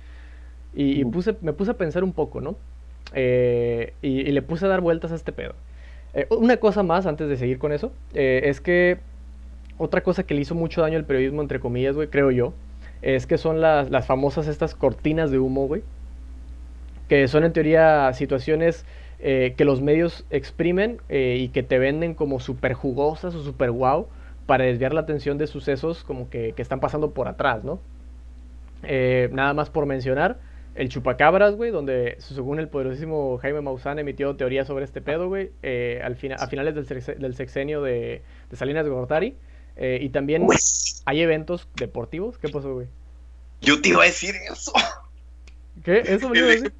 Y, 0.74 1.04
puse, 1.06 1.36
me 1.40 1.54
puse 1.54 1.70
a 1.70 1.74
pensar 1.74 2.04
un 2.04 2.12
poco, 2.12 2.40
¿no? 2.42 2.56
Eh, 3.14 3.94
y, 4.02 4.20
y 4.20 4.32
le 4.32 4.42
puse 4.42 4.66
a 4.66 4.68
dar 4.68 4.82
vueltas 4.82 5.10
a 5.12 5.14
este 5.14 5.32
pedo. 5.32 5.54
Eh, 6.12 6.26
una 6.30 6.58
cosa 6.58 6.82
más, 6.82 7.06
antes 7.06 7.28
de 7.28 7.36
seguir 7.38 7.58
con 7.58 7.72
eso, 7.72 7.92
eh, 8.14 8.42
es 8.44 8.60
que 8.60 8.98
otra 9.78 10.02
cosa 10.02 10.24
que 10.24 10.34
le 10.34 10.40
hizo 10.40 10.54
mucho 10.54 10.80
daño 10.82 10.96
al 10.98 11.04
periodismo, 11.04 11.42
entre 11.42 11.60
comillas, 11.60 11.94
güey, 11.96 12.08
creo 12.08 12.30
yo, 12.30 12.54
es 13.02 13.26
que 13.26 13.38
son 13.38 13.60
las, 13.60 13.90
las 13.90 14.06
famosas 14.06 14.48
estas 14.48 14.74
cortinas 14.74 15.30
de 15.30 15.38
humo, 15.38 15.66
güey. 15.66 15.82
Que 17.08 17.28
son 17.28 17.44
en 17.44 17.52
teoría 17.52 18.12
situaciones 18.14 18.84
eh, 19.20 19.54
que 19.56 19.64
los 19.64 19.80
medios 19.80 20.24
exprimen 20.30 20.98
eh, 21.08 21.36
y 21.40 21.48
que 21.48 21.62
te 21.62 21.78
venden 21.78 22.14
como 22.14 22.40
súper 22.40 22.72
jugosas 22.74 23.34
o 23.34 23.42
súper 23.44 23.70
guau 23.70 24.08
para 24.46 24.64
desviar 24.64 24.92
la 24.92 25.00
atención 25.02 25.38
de 25.38 25.46
sucesos 25.46 26.04
como 26.04 26.28
que, 26.30 26.52
que 26.56 26.62
están 26.62 26.80
pasando 26.80 27.10
por 27.12 27.28
atrás, 27.28 27.64
¿no? 27.64 27.80
Eh, 28.82 29.28
nada 29.32 29.54
más 29.54 29.70
por 29.70 29.86
mencionar, 29.86 30.38
el 30.74 30.88
Chupacabras, 30.88 31.54
güey, 31.54 31.70
donde 31.70 32.16
según 32.18 32.58
el 32.58 32.68
poderosísimo 32.68 33.38
Jaime 33.38 33.60
Maussan 33.60 33.98
emitió 33.98 34.36
teorías 34.36 34.66
sobre 34.66 34.84
este 34.84 35.00
pedo, 35.00 35.28
güey, 35.28 35.50
al 36.02 36.16
fina- 36.16 36.36
a 36.36 36.46
finales 36.48 36.74
del, 36.74 36.86
sexe- 36.86 37.16
del 37.16 37.34
sexenio 37.34 37.82
de, 37.82 38.22
Salinas 38.52 38.86
Gortari. 38.88 39.36
Eh, 39.76 39.98
y 40.00 40.08
también 40.10 40.44
Güey, 40.44 40.58
hay 41.04 41.20
eventos 41.20 41.68
deportivos. 41.76 42.38
¿Qué 42.38 42.48
pasó, 42.48 42.74
güey? 42.74 42.86
yo 43.62 43.80
te 43.80 43.88
iba 43.90 44.02
a 44.02 44.06
decir 44.06 44.34
eso. 44.52 44.72
¿Qué? 45.84 45.98
¿Eso 46.06 46.28
me 46.28 46.38
El 46.38 46.44
iba 46.44 46.52
a 46.52 46.54
decir? 46.54 46.72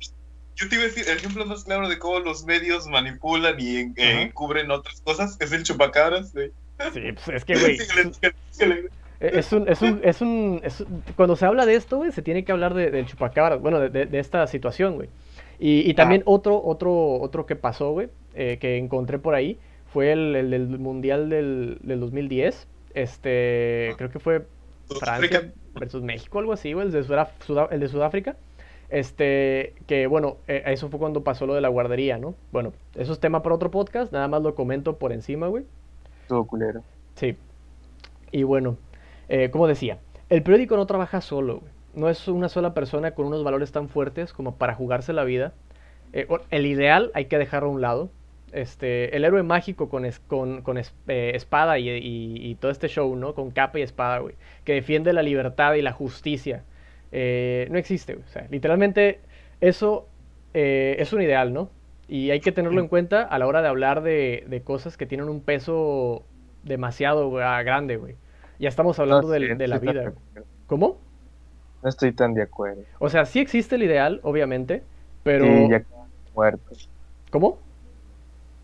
yo 0.57 0.69
te 0.69 0.75
iba 0.75 0.85
a 0.85 0.87
decir, 0.89 1.05
el 1.09 1.17
ejemplo 1.19 1.45
más 1.47 1.65
claro 1.65 1.89
de 1.89 1.99
cómo 1.99 2.19
los 2.21 2.45
medios 2.45 2.87
manipulan 2.87 3.57
y 3.59 3.77
en- 3.79 3.95
Ajá. 3.99 4.23
encubren 4.23 4.71
otras 4.71 5.01
cosas 5.03 5.37
es 5.41 5.53
el 5.53 5.63
chupacabras, 5.63 6.33
güey. 6.33 6.51
Sí, 6.93 7.01
pues 7.13 7.29
es 7.29 7.45
que, 7.45 7.55
güey, 7.59 7.79
síguele. 8.51 8.89
es 9.21 9.53
un, 9.53 9.69
es 9.69 9.83
un, 9.83 10.01
es 10.03 10.21
un, 10.21 10.61
es 10.63 10.81
un- 10.81 11.03
cuando 11.17 11.37
se 11.37 11.47
habla 11.47 11.65
de 11.67 11.75
esto, 11.75 11.97
güey, 11.99 12.13
se 12.13 12.23
tiene 12.23 12.45
que 12.45 12.53
hablar 12.53 12.75
de- 12.75 12.91
del 12.91 13.07
chupacabras, 13.07 13.61
bueno, 13.61 13.81
de, 13.81 13.89
de- 13.91 14.07
de 14.07 14.19
esta 14.19 14.47
situación, 14.47 14.95
güey. 14.97 15.09
Y, 15.59 15.91
y 15.91 15.95
también 15.95 16.23
otro, 16.27 16.63
otro, 16.63 17.15
otro 17.21 17.47
que 17.47 17.57
pasó, 17.57 17.93
güey, 17.93 18.09
eh, 18.35 18.59
que 18.61 18.77
encontré 18.77 19.19
por 19.19 19.35
ahí, 19.35 19.59
fue 19.93 20.13
el, 20.13 20.37
el 20.37 20.51
del 20.51 20.69
Mundial 20.79 21.31
del, 21.31 21.79
del 21.83 22.01
2010, 22.01 22.67
este, 22.97 23.95
creo 23.97 24.11
que 24.11 24.19
fue 24.19 24.47
Francia 24.89 25.29
Sudáfrica. 25.29 25.53
versus 25.75 26.03
México, 26.03 26.39
algo 26.39 26.53
así, 26.53 26.73
güey, 26.73 26.87
el 26.87 26.93
de, 26.93 27.03
Sudaf- 27.05 27.69
el 27.71 27.81
de 27.81 27.89
Sudáfrica. 27.89 28.37
Este, 28.89 29.75
que 29.87 30.07
bueno, 30.07 30.37
eh, 30.47 30.63
eso 30.67 30.89
fue 30.89 30.99
cuando 31.01 31.25
pasó 31.25 31.47
lo 31.47 31.55
de 31.55 31.61
la 31.61 31.69
guardería, 31.69 32.19
¿no? 32.19 32.35
Bueno, 32.53 32.73
eso 32.95 33.13
es 33.13 33.19
tema 33.21 33.43
para 33.43 33.55
otro 33.57 33.71
podcast, 33.71 34.13
nada 34.13 34.29
más 34.29 34.43
lo 34.43 34.55
comento 34.55 34.97
por 34.97 35.13
encima, 35.13 35.49
güey. 35.49 35.65
Estuvo 36.23 36.47
culero. 36.47 36.83
Sí. 37.17 37.37
Y 38.31 38.43
bueno, 38.45 38.77
eh, 39.29 39.51
como 39.51 39.67
decía, 39.67 39.99
el 40.29 40.43
periódico 40.43 40.77
no 40.77 40.87
trabaja 40.87 41.21
solo, 41.21 41.59
güey. 41.61 41.73
No 41.95 42.09
es 42.11 42.29
una 42.29 42.49
sola 42.49 42.75
persona 42.75 43.13
con 43.13 43.27
unos 43.27 43.43
valores 43.43 43.73
tan 43.73 43.89
fuertes 43.89 44.33
como 44.33 44.57
para 44.57 44.75
jugarse 44.75 45.13
la 45.13 45.25
vida. 45.25 45.53
Eh, 46.13 46.29
el 46.51 46.67
ideal 46.67 47.11
hay 47.15 47.25
que 47.25 47.39
dejarlo 47.39 47.71
a 47.71 47.73
un 47.73 47.81
lado. 47.81 48.11
Este, 48.53 49.17
el 49.17 49.25
héroe 49.25 49.43
mágico 49.43 49.89
con, 49.89 50.05
es- 50.05 50.21
con, 50.21 50.63
con 50.63 50.79
es- 50.79 50.95
eh, 51.09 51.33
espada 51.35 51.79
y, 51.79 51.89
y- 51.91 52.51
y 52.51 52.55
todo 52.57 52.71
este 52.71 52.89
show, 52.89 53.15
¿no? 53.17 53.35
Con 53.35 53.51
capa 53.51 53.79
y 53.79 53.83
espada, 53.83 54.19
güey. 54.19 54.35
Que 54.65 54.75
defiende 54.75 55.13
la 55.13 55.23
libertad 55.23 55.75
y 55.75 55.83
la 55.83 55.93
justicia. 55.93 56.65
eh, 57.13 57.69
no 57.71 57.79
existe, 57.79 58.15
güey. 58.15 58.27
O 58.27 58.31
sea, 58.31 58.47
literalmente 58.51 59.21
eso 59.61 60.09
eh, 60.55 60.97
es 60.99 61.13
un 61.13 61.23
ideal, 61.23 61.53
¿no? 61.53 61.71
Y 62.09 62.31
hay 62.31 62.41
que 62.41 62.53
tenerlo 62.53 62.81
en 62.81 62.89
cuenta 62.89 63.23
a 63.23 63.39
la 63.39 63.47
hora 63.47 63.63
de 63.63 63.69
hablar 63.69 64.03
de, 64.03 64.45
de 64.49 64.63
cosas 64.63 64.97
que 64.97 65.07
tienen 65.07 65.29
un 65.29 65.41
peso 65.41 66.25
demasiado 66.63 67.29
güey, 67.29 67.45
grande, 67.65 67.97
güey. 67.97 68.17
Ya 68.59 68.69
estamos 68.69 68.99
hablando 68.99 69.27
No 69.29 69.33
de 69.33 69.69
la 69.69 69.79
vida. 69.79 70.13
¿Cómo? 70.67 70.99
No 71.83 71.89
estoy 71.89 72.13
tan 72.13 72.35
de 72.35 72.43
acuerdo. 72.43 72.83
O 72.99 73.09
sea, 73.09 73.25
sí 73.25 73.39
existe 73.41 73.77
el 73.77 73.83
ideal, 73.83 74.21
obviamente, 74.23 74.83
pero... 75.23 75.45
Sí, 75.47 75.69
ya 75.71 75.83
muertos. 76.35 76.89
¿Cómo? 77.31 77.59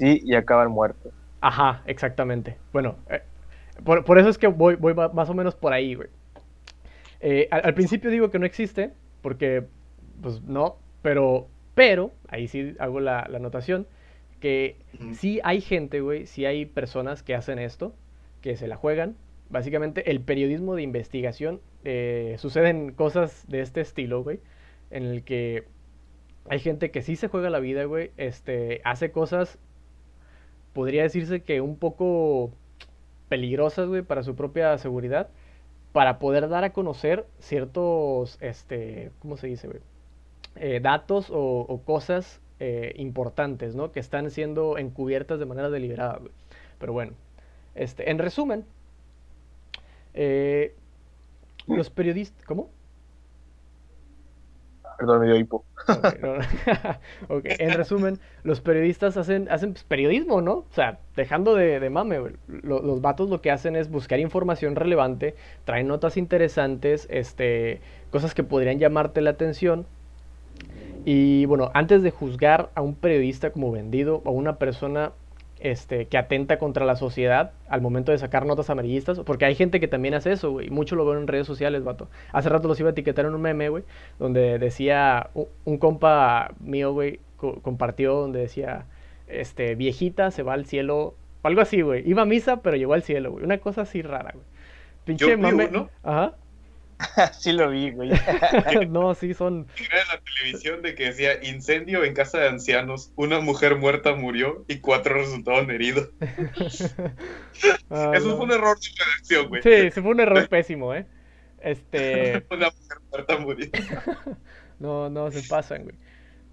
Sí, 0.02 0.21
y 0.25 0.35
acaban 0.35 0.73
muertos. 0.73 1.12
Ajá, 1.40 1.85
exactamente. 1.87 2.56
Bueno, 2.73 2.97
eh, 3.09 3.23
por, 3.85 4.04
por 4.04 4.18
eso 4.18 4.28
es 4.28 4.37
que 4.37 4.49
voy, 4.49 4.75
voy 4.75 4.94
más 4.94 5.30
o 5.30 5.35
menos 5.35 5.54
por 5.54 5.73
ahí, 5.73 5.94
güey. 5.94 6.09
Eh, 7.21 7.47
al, 7.52 7.61
al 7.66 7.75
principio 7.75 8.11
digo 8.11 8.28
que 8.28 8.40
no 8.40 8.44
existe, 8.44 8.90
porque, 9.21 9.62
pues 10.21 10.42
no, 10.42 10.78
pero, 11.02 11.47
pero, 11.76 12.11
ahí 12.26 12.49
sí 12.49 12.75
hago 12.80 12.99
la, 12.99 13.28
la 13.30 13.38
anotación, 13.38 13.87
que 14.40 14.75
sí 15.12 15.38
hay 15.44 15.61
gente, 15.61 16.00
güey, 16.00 16.26
sí 16.26 16.47
hay 16.47 16.66
personas 16.66 17.23
que 17.23 17.37
hacen 17.37 17.61
esto, 17.61 17.94
que 18.40 18.56
se 18.56 18.66
la 18.66 18.75
juegan. 18.75 19.14
Básicamente, 19.50 20.11
el 20.11 20.21
periodismo 20.21 20.75
de 20.75 20.82
investigación, 20.82 21.61
eh, 21.85 22.35
suceden 22.38 22.90
cosas 22.90 23.47
de 23.47 23.61
este 23.61 23.82
estilo, 23.82 24.25
güey, 24.25 24.40
en 24.90 25.04
el 25.04 25.23
que 25.23 25.62
hay 26.49 26.59
gente 26.59 26.90
que 26.90 27.02
sí 27.02 27.14
se 27.14 27.28
juega 27.28 27.50
la 27.50 27.61
vida, 27.61 27.85
güey, 27.85 28.11
este, 28.16 28.80
hace 28.82 29.12
cosas, 29.12 29.61
podría 30.73 31.02
decirse 31.02 31.43
que 31.43 31.61
un 31.61 31.76
poco 31.76 32.50
peligrosas, 33.29 33.88
güey, 33.88 34.02
para 34.02 34.23
su 34.23 34.35
propia 34.35 34.76
seguridad, 34.79 35.29
para 35.93 36.19
poder 36.19 36.49
dar 36.49 36.64
a 36.64 36.73
conocer 36.73 37.26
ciertos, 37.38 38.38
este, 38.41 39.11
¿cómo 39.21 39.37
se 39.37 39.47
dice, 39.47 39.69
güey? 39.69 39.81
Eh, 40.57 40.81
datos 40.81 41.29
o, 41.31 41.81
cosas 41.85 42.41
eh, 42.61 42.93
importantes, 42.97 43.75
¿no? 43.75 43.93
Que 43.93 44.00
están 44.00 44.31
siendo 44.31 44.79
encubiertas 44.79 45.38
de 45.38 45.47
manera 45.47 45.71
deliberada, 45.71 46.19
güey. 46.19 46.33
Pero 46.79 46.93
bueno, 46.93 47.12
este, 47.75 48.11
en 48.11 48.19
resumen, 48.19 48.64
eh, 50.14 50.75
los 51.67 51.91
periodistas, 51.91 52.45
¿cómo? 52.45 52.69
Perdón, 55.02 55.21
me 55.26 55.37
hipo. 55.37 55.64
En 57.59 57.73
resumen, 57.75 58.21
los 58.44 58.61
periodistas 58.61 59.16
hacen, 59.16 59.49
hacen 59.50 59.73
pues, 59.73 59.82
periodismo, 59.85 60.40
¿no? 60.40 60.52
O 60.52 60.66
sea, 60.71 61.00
dejando 61.16 61.54
de, 61.56 61.90
mame. 61.90 62.21
Lo- 62.47 62.80
los 62.82 63.00
vatos 63.00 63.28
lo 63.28 63.40
que 63.40 63.50
hacen 63.50 63.75
es 63.75 63.90
buscar 63.90 64.21
información 64.21 64.76
relevante, 64.76 65.35
traen 65.64 65.88
notas 65.88 66.16
interesantes, 66.16 67.09
este, 67.11 67.80
cosas 68.11 68.35
que 68.35 68.44
podrían 68.44 68.78
llamarte 68.78 69.21
la 69.23 69.30
atención. 69.30 69.87
Y 71.04 71.47
bueno, 71.47 71.71
antes 71.75 72.02
de 72.02 72.11
juzgar 72.11 72.71
a 72.75 72.82
un 72.82 72.94
periodista 72.94 73.50
como 73.50 73.73
vendido 73.73 74.23
o 74.25 74.28
a 74.30 74.32
una 74.32 74.56
persona 74.59 75.12
este, 75.62 76.07
que 76.07 76.19
atenta 76.19 76.59
contra 76.59 76.85
la 76.85 76.97
sociedad 76.97 77.52
al 77.69 77.81
momento 77.81 78.12
de 78.12 78.19
sacar 78.19 78.45
notas 78.47 78.69
amarillistas, 78.71 79.21
porque 79.21 79.45
hay 79.45 79.54
gente 79.54 79.78
que 79.81 79.88
también 79.88 80.14
hace 80.14 80.33
eso, 80.33 80.50
güey, 80.50 80.66
y 80.66 80.71
mucho 80.71 80.97
lo 80.97 81.04
veo 81.04 81.19
en 81.19 81.26
redes 81.26 81.47
sociales, 81.47 81.85
vato. 81.85 82.09
Hace 82.33 82.49
rato 82.49 82.69
los 82.69 82.78
iba 82.81 82.88
a 82.88 82.92
etiquetar 82.92 83.25
en 83.26 83.35
un 83.35 83.40
meme, 83.42 83.69
güey, 83.69 83.85
donde 84.19 84.59
decía, 84.59 85.31
un, 85.35 85.47
un 85.64 85.78
compa 85.78 86.52
mío, 86.61 86.92
güey, 86.92 87.21
co- 87.37 87.61
compartió 87.62 88.14
donde 88.14 88.40
decía, 88.40 88.87
este, 89.28 89.75
viejita 89.76 90.31
se 90.31 90.42
va 90.42 90.54
al 90.54 90.66
cielo, 90.66 91.14
o 91.42 91.49
algo 91.49 91.61
así, 91.61 91.81
güey. 91.81 92.09
Iba 92.09 92.23
a 92.23 92.26
misa, 92.26 92.61
pero 92.62 92.76
llegó 92.76 92.95
al 92.95 93.02
cielo, 93.02 93.33
güey. 93.33 93.45
Una 93.45 93.59
cosa 93.59 93.83
así 93.83 94.02
rara, 94.02 94.33
güey. 94.35 94.45
Pinche 95.04 95.28
Yo 95.31 95.38
mame. 95.38 95.66
uno. 95.71 95.90
Ajá. 96.02 96.35
sí 97.38 97.52
lo 97.52 97.71
vi, 97.71 97.90
güey. 97.90 98.11
no, 98.88 99.14
sí, 99.14 99.35
son. 99.35 99.66
Era 99.76 100.02
en 100.02 100.09
la 100.09 100.21
televisión 100.21 100.82
de 100.82 100.94
que 100.94 101.04
decía 101.06 101.42
incendio 101.44 102.04
en 102.04 102.14
casa 102.14 102.38
de 102.38 102.49
ancianos, 102.49 103.12
una 103.16 103.40
mujer 103.40 103.76
muerta 103.76 104.14
murió 104.14 104.64
y 104.68 104.78
cuatro 104.78 105.14
resultaron 105.14 105.71
heridos. 105.71 106.11
Ah, 107.90 108.12
Eso 108.14 108.28
no. 108.28 108.37
fue 108.37 108.47
un 108.47 108.52
error 108.52 108.76
de 108.78 108.88
redacción, 109.04 109.49
güey. 109.49 109.62
Sí, 109.62 109.90
sí 109.92 110.00
fue 110.00 110.11
un 110.12 110.21
error 110.21 110.49
pésimo, 110.49 110.94
¿eh? 110.94 111.06
Este. 111.61 112.44
Una 112.50 112.71
mujer 112.71 112.99
muerta 113.11 113.38
murió. 113.38 113.66
No, 114.78 115.11
no, 115.11 115.30
se 115.30 115.47
pasan, 115.49 115.85
güey. 115.85 115.94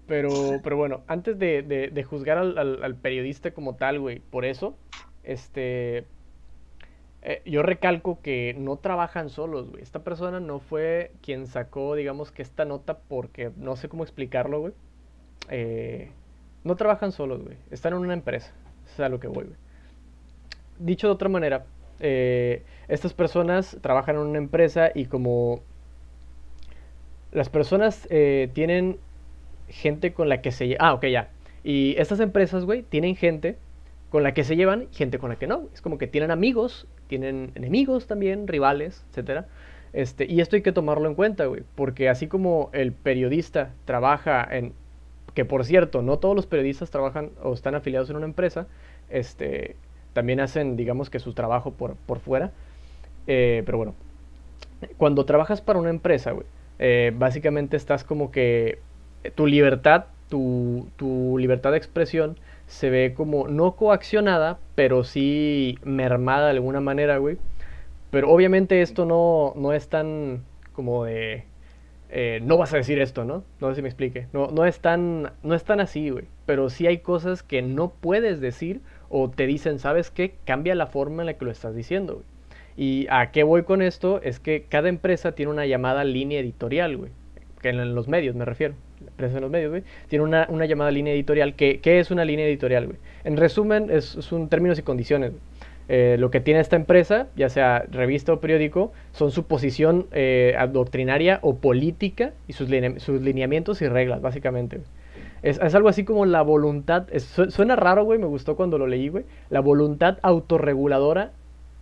Pero, 0.06 0.60
pero 0.62 0.76
bueno, 0.76 1.04
antes 1.08 1.38
de, 1.38 1.62
de- 1.62 1.88
de 1.88 2.04
juzgar 2.04 2.36
al, 2.38 2.58
al- 2.58 2.82
al 2.84 2.94
periodista 2.96 3.52
como 3.52 3.76
tal, 3.76 3.98
güey, 4.00 4.20
por 4.20 4.44
eso, 4.44 4.76
este, 5.22 6.04
eh, 7.22 7.42
yo 7.44 7.62
recalco 7.62 8.20
que 8.22 8.54
no 8.58 8.76
trabajan 8.76 9.28
solos, 9.28 9.70
güey. 9.70 9.82
Esta 9.82 10.02
persona 10.02 10.40
no 10.40 10.58
fue 10.58 11.12
quien 11.22 11.46
sacó, 11.46 11.94
digamos, 11.94 12.30
que 12.30 12.42
esta 12.42 12.64
nota 12.64 12.98
porque 13.08 13.50
no 13.56 13.76
sé 13.76 13.88
cómo 13.88 14.04
explicarlo, 14.04 14.60
güey. 14.60 14.72
Eh, 15.50 16.10
no 16.64 16.76
trabajan 16.76 17.12
solos, 17.12 17.42
güey. 17.42 17.56
Están 17.70 17.92
en 17.92 18.00
una 18.00 18.14
empresa. 18.14 18.52
Eso 18.86 18.94
es 18.94 19.00
a 19.00 19.08
lo 19.08 19.20
que 19.20 19.28
voy, 19.28 19.44
güey. 19.44 19.56
dicho 20.78 21.08
de 21.08 21.12
otra 21.12 21.28
manera, 21.28 21.66
eh, 22.00 22.62
estas 22.88 23.12
personas 23.12 23.76
trabajan 23.82 24.16
en 24.16 24.22
una 24.22 24.38
empresa 24.38 24.90
y 24.94 25.04
como 25.04 25.60
las 27.32 27.48
personas 27.50 28.08
tienen 28.52 28.98
gente 29.68 30.12
con 30.12 30.28
la 30.28 30.40
que 30.42 30.50
se... 30.50 30.76
Ah, 30.80 30.94
ok, 30.94 31.06
ya. 31.06 31.30
Y 31.62 31.94
estas 31.98 32.20
empresas, 32.20 32.64
güey, 32.64 32.82
tienen 32.82 33.14
gente 33.14 33.56
con 34.08 34.22
la 34.22 34.34
que 34.34 34.42
se 34.42 34.56
llevan 34.56 34.88
gente 34.90 35.18
con 35.18 35.30
la 35.30 35.36
que 35.36 35.46
no. 35.46 35.68
Es 35.72 35.80
como 35.80 35.98
que 35.98 36.06
tienen 36.06 36.30
amigos, 36.30 36.88
tienen 37.10 37.50
enemigos 37.56 38.06
también, 38.06 38.48
rivales, 38.48 39.04
etcétera. 39.10 39.48
Este, 39.92 40.24
y 40.24 40.40
esto 40.40 40.54
hay 40.56 40.62
que 40.62 40.72
tomarlo 40.72 41.08
en 41.08 41.16
cuenta, 41.16 41.46
güey, 41.46 41.64
porque 41.74 42.08
así 42.08 42.28
como 42.28 42.70
el 42.72 42.92
periodista 42.92 43.72
trabaja 43.84 44.46
en 44.50 44.72
que 45.34 45.44
por 45.44 45.64
cierto, 45.64 46.02
no 46.02 46.18
todos 46.18 46.34
los 46.34 46.46
periodistas 46.46 46.90
trabajan 46.90 47.30
o 47.42 47.52
están 47.52 47.74
afiliados 47.74 48.10
en 48.10 48.16
una 48.16 48.26
empresa, 48.26 48.66
este, 49.10 49.76
también 50.12 50.40
hacen, 50.40 50.76
digamos 50.76 51.10
que 51.10 51.18
su 51.18 51.34
trabajo 51.34 51.72
por, 51.72 51.96
por 51.96 52.20
fuera, 52.20 52.52
eh, 53.26 53.62
pero 53.66 53.78
bueno, 53.78 53.94
cuando 54.96 55.24
trabajas 55.24 55.60
para 55.60 55.78
una 55.78 55.90
empresa, 55.90 56.32
güey, 56.32 56.46
eh, 56.78 57.12
básicamente 57.16 57.76
estás 57.76 58.04
como 58.04 58.30
que 58.30 58.78
tu 59.34 59.46
libertad, 59.46 60.06
tu, 60.28 60.88
tu 60.96 61.36
libertad 61.38 61.72
de 61.72 61.78
expresión 61.78 62.36
se 62.70 62.88
ve 62.90 63.14
como 63.14 63.48
no 63.48 63.76
coaccionada, 63.76 64.58
pero 64.76 65.04
sí 65.04 65.78
mermada 65.84 66.46
de 66.46 66.52
alguna 66.52 66.80
manera, 66.80 67.18
güey. 67.18 67.38
Pero 68.10 68.30
obviamente 68.30 68.82
esto 68.82 69.06
no, 69.06 69.52
no 69.56 69.72
es 69.72 69.88
tan 69.88 70.44
como 70.72 71.04
de... 71.04 71.44
eh, 72.10 72.40
no 72.44 72.56
vas 72.58 72.72
a 72.72 72.76
decir 72.78 73.00
esto, 73.00 73.24
¿no? 73.24 73.44
No 73.60 73.70
sé 73.70 73.76
si 73.76 73.82
me 73.82 73.88
explique. 73.88 74.28
No, 74.32 74.48
no, 74.48 74.64
es 74.66 74.80
tan, 74.80 75.32
no 75.42 75.54
es 75.54 75.64
tan 75.64 75.80
así, 75.80 76.10
güey. 76.10 76.26
Pero 76.46 76.70
sí 76.70 76.86
hay 76.86 76.98
cosas 76.98 77.42
que 77.42 77.62
no 77.62 77.90
puedes 78.00 78.40
decir 78.40 78.80
o 79.08 79.30
te 79.30 79.46
dicen, 79.46 79.78
¿sabes 79.80 80.10
qué? 80.10 80.36
Cambia 80.44 80.74
la 80.76 80.86
forma 80.86 81.22
en 81.22 81.26
la 81.26 81.34
que 81.34 81.44
lo 81.44 81.50
estás 81.50 81.74
diciendo. 81.74 82.22
Y 82.76 83.06
a 83.10 83.30
qué 83.32 83.42
voy 83.42 83.64
con 83.64 83.82
esto 83.82 84.20
es 84.22 84.40
que 84.40 84.64
cada 84.68 84.88
empresa 84.88 85.32
tiene 85.32 85.52
una 85.52 85.66
llamada 85.66 86.04
línea 86.04 86.40
editorial, 86.40 86.96
güey. 86.96 87.12
Que 87.62 87.70
en 87.70 87.94
los 87.94 88.08
medios 88.08 88.36
me 88.36 88.44
refiero. 88.44 88.74
Empresa 89.06 89.36
en 89.36 89.42
los 89.42 89.50
medios, 89.50 89.70
güey. 89.70 89.82
Tiene 90.08 90.24
una, 90.24 90.46
una 90.50 90.66
llamada 90.66 90.90
línea 90.90 91.12
editorial. 91.14 91.54
que 91.54 91.80
¿Qué 91.80 91.98
es 92.00 92.10
una 92.10 92.24
línea 92.24 92.46
editorial, 92.46 92.86
güey? 92.86 92.98
En 93.24 93.36
resumen, 93.36 93.88
es, 93.90 94.14
es 94.16 94.32
un 94.32 94.48
términos 94.48 94.78
y 94.78 94.82
condiciones. 94.82 95.32
Eh, 95.88 96.16
lo 96.20 96.30
que 96.30 96.40
tiene 96.40 96.60
esta 96.60 96.76
empresa, 96.76 97.26
ya 97.34 97.48
sea 97.48 97.84
revista 97.90 98.32
o 98.32 98.40
periódico, 98.40 98.92
son 99.12 99.32
su 99.32 99.44
posición 99.46 100.06
eh, 100.12 100.56
doctrinaria 100.72 101.40
o 101.42 101.56
política 101.56 102.32
y 102.46 102.52
sus, 102.52 102.68
linea- 102.70 103.00
sus 103.00 103.20
lineamientos 103.20 103.82
y 103.82 103.88
reglas, 103.88 104.20
básicamente. 104.22 104.80
Es, 105.42 105.58
es 105.60 105.74
algo 105.74 105.88
así 105.88 106.04
como 106.04 106.26
la 106.26 106.42
voluntad, 106.42 107.08
es- 107.10 107.24
su- 107.24 107.50
suena 107.50 107.74
raro, 107.74 108.04
güey, 108.04 108.18
me 108.20 108.26
gustó 108.26 108.54
cuando 108.54 108.78
lo 108.78 108.86
leí, 108.86 109.08
güey, 109.08 109.24
la 109.48 109.60
voluntad 109.60 110.18
autorreguladora, 110.22 111.32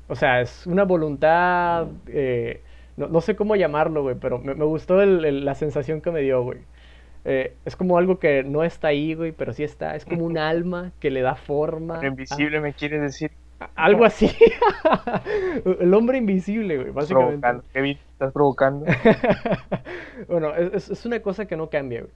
o 0.08 0.14
sea, 0.14 0.40
es 0.40 0.66
una 0.66 0.84
voluntad, 0.84 1.88
eh, 2.06 2.62
no, 2.96 3.08
no 3.08 3.20
sé 3.20 3.36
cómo 3.36 3.56
llamarlo, 3.56 4.02
güey, 4.02 4.16
pero 4.18 4.38
me, 4.38 4.54
me 4.54 4.64
gustó 4.64 5.02
el- 5.02 5.24
el- 5.24 5.44
la 5.44 5.54
sensación 5.54 6.00
que 6.00 6.10
me 6.10 6.20
dio, 6.20 6.42
güey. 6.42 6.60
Eh, 7.24 7.54
es 7.64 7.76
como 7.76 7.98
algo 7.98 8.18
que 8.18 8.42
no 8.44 8.64
está 8.64 8.88
ahí, 8.88 9.14
güey, 9.14 9.32
pero 9.32 9.52
sí 9.52 9.62
está, 9.64 9.96
es 9.96 10.04
como 10.04 10.24
un 10.24 10.38
alma 10.38 10.92
que 11.00 11.10
le 11.10 11.20
da 11.22 11.34
forma. 11.34 12.00
Lo 12.00 12.08
invisible 12.08 12.60
me 12.60 12.72
quiere 12.72 12.98
decir. 12.98 13.30
algo 13.74 14.04
así. 14.04 14.30
el 15.80 15.92
hombre 15.94 16.18
invisible, 16.18 16.76
güey, 16.78 16.90
básicamente. 16.90 17.38
provocando. 17.40 17.64
Kevin, 17.72 17.98
estás 18.12 18.32
provocando. 18.32 18.86
bueno, 20.28 20.54
es, 20.54 20.90
es- 20.90 21.06
una 21.06 21.20
cosa 21.20 21.46
que 21.46 21.56
no 21.56 21.68
cambia, 21.70 22.00
güey. 22.00 22.12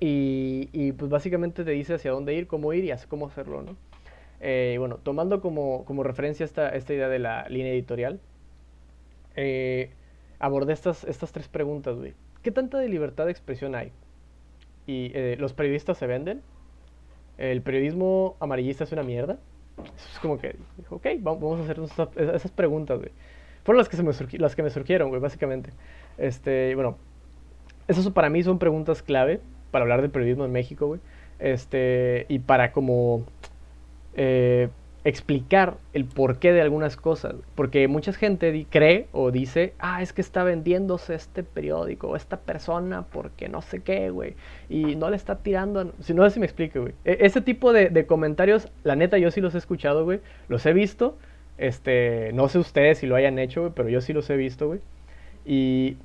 Y, 0.00 0.68
y, 0.72 0.92
pues 0.92 1.10
básicamente 1.10 1.64
te 1.64 1.72
dice 1.72 1.94
hacia 1.94 2.12
dónde 2.12 2.34
ir, 2.34 2.46
cómo 2.46 2.72
ir 2.72 2.84
y 2.84 2.90
hace- 2.92 3.08
cómo 3.08 3.26
hacerlo, 3.26 3.62
¿no? 3.62 3.76
Eh, 4.40 4.76
bueno, 4.78 4.98
tomando 5.02 5.40
como, 5.40 5.84
como 5.84 6.04
referencia 6.04 6.44
esta, 6.44 6.68
esta 6.70 6.94
idea 6.94 7.08
de 7.08 7.18
la 7.18 7.48
línea 7.48 7.72
editorial, 7.72 8.20
eh, 9.36 9.90
abordé 10.38 10.72
estas, 10.72 11.04
estas 11.04 11.32
tres 11.32 11.48
preguntas, 11.48 11.96
güey. 11.96 12.14
¿Qué 12.42 12.50
tanta 12.52 12.78
de 12.78 12.88
libertad 12.88 13.24
de 13.26 13.32
expresión 13.32 13.74
hay? 13.74 13.90
¿Y 14.88 15.12
eh, 15.14 15.36
los 15.38 15.52
periodistas 15.52 15.98
se 15.98 16.06
venden? 16.06 16.40
¿El 17.36 17.60
periodismo 17.60 18.36
amarillista 18.40 18.84
es 18.84 18.92
una 18.92 19.02
mierda? 19.02 19.38
Es 20.10 20.18
como 20.18 20.38
que, 20.38 20.56
ok, 20.88 21.06
va- 21.24 21.34
vamos 21.34 21.60
a 21.60 21.64
hacer 21.64 21.78
esas, 22.34 22.50
preguntas, 22.50 22.98
güey. 22.98 23.10
Fueron 23.64 23.78
las 23.78 23.88
que, 23.90 23.98
se 23.98 24.02
me, 24.02 24.12
las 24.38 24.56
que 24.56 24.62
me 24.62 24.70
surgieron, 24.70 25.10
güey, 25.10 25.20
básicamente. 25.20 25.72
Este, 26.16 26.74
bueno, 26.74 26.96
esas 27.86 28.08
para 28.10 28.30
mí 28.30 28.42
son 28.42 28.58
preguntas 28.58 29.02
clave 29.02 29.40
para 29.70 29.82
hablar 29.82 30.00
de 30.00 30.08
periodismo 30.08 30.46
en 30.46 30.52
México, 30.52 30.86
güey. 30.86 31.00
Este, 31.38 32.24
y 32.30 32.38
para 32.38 32.72
como 32.72 33.24
eh, 34.14 34.70
explicar 35.08 35.76
el 35.92 36.04
porqué 36.04 36.52
de 36.52 36.60
algunas 36.60 36.96
cosas. 36.96 37.34
Porque 37.54 37.88
mucha 37.88 38.12
gente 38.12 38.66
cree 38.70 39.06
o 39.12 39.30
dice, 39.30 39.74
ah, 39.78 40.02
es 40.02 40.12
que 40.12 40.20
está 40.20 40.44
vendiéndose 40.44 41.14
este 41.14 41.42
periódico 41.42 42.08
o 42.08 42.16
esta 42.16 42.38
persona 42.38 43.06
porque 43.10 43.48
no 43.48 43.62
sé 43.62 43.80
qué, 43.80 44.10
güey. 44.10 44.34
Y 44.68 44.96
no 44.96 45.10
le 45.10 45.16
está 45.16 45.36
tirando... 45.38 45.80
a- 45.80 45.86
Si 46.02 46.14
no 46.14 46.24
sé 46.24 46.30
si 46.30 46.40
me 46.40 46.46
explique, 46.46 46.78
güey. 46.78 46.92
E- 47.04 47.18
ese 47.20 47.40
tipo 47.40 47.72
de, 47.72 48.06
comentarios, 48.06 48.68
la 48.84 48.96
neta, 48.96 49.18
yo 49.18 49.30
sí 49.30 49.40
los 49.40 49.54
he 49.54 49.58
escuchado, 49.58 50.04
güey. 50.04 50.20
Los 50.48 50.64
he 50.66 50.72
visto. 50.72 51.16
Este, 51.58 52.30
no 52.34 52.48
sé 52.48 52.58
ustedes 52.58 52.98
si 52.98 53.06
lo 53.06 53.16
hayan 53.16 53.38
hecho, 53.38 53.62
güey, 53.62 53.72
pero 53.74 53.88
yo 53.88 54.00
sí 54.00 54.12
los 54.12 54.28
he 54.30 54.36
visto, 54.36 54.68
güey. 54.68 54.80
Y, 55.44 55.96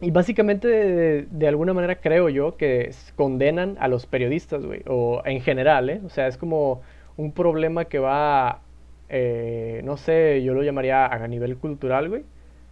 y 0.00 0.10
básicamente, 0.12 0.68
de, 0.68 1.26
de 1.30 1.48
alguna 1.48 1.74
manera, 1.74 1.96
creo 1.96 2.28
yo 2.28 2.56
que 2.56 2.90
condenan 3.16 3.76
a 3.80 3.88
los 3.88 4.06
periodistas, 4.06 4.64
güey, 4.64 4.82
o 4.86 5.22
en 5.24 5.40
general, 5.40 5.90
¿eh? 5.90 6.00
O 6.06 6.08
sea, 6.10 6.28
es 6.28 6.36
como 6.36 6.82
un 7.18 7.32
problema 7.32 7.84
que 7.86 7.98
va, 7.98 8.62
eh, 9.10 9.82
no 9.84 9.98
sé, 9.98 10.42
yo 10.42 10.54
lo 10.54 10.62
llamaría 10.62 11.06
a 11.06 11.28
nivel 11.28 11.58
cultural, 11.58 12.08
güey, 12.08 12.24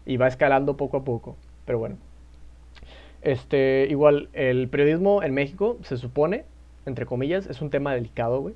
y 0.06 0.16
va 0.16 0.28
escalando 0.28 0.76
poco 0.78 0.98
a 0.98 1.04
poco, 1.04 1.36
pero 1.66 1.78
bueno. 1.78 1.96
Este, 3.22 3.88
igual, 3.90 4.28
el 4.32 4.68
periodismo 4.68 5.22
en 5.22 5.34
México, 5.34 5.78
se 5.82 5.96
supone, 5.96 6.44
entre 6.86 7.06
comillas, 7.06 7.46
es 7.48 7.60
un 7.60 7.70
tema 7.70 7.92
delicado, 7.92 8.40
güey. 8.40 8.54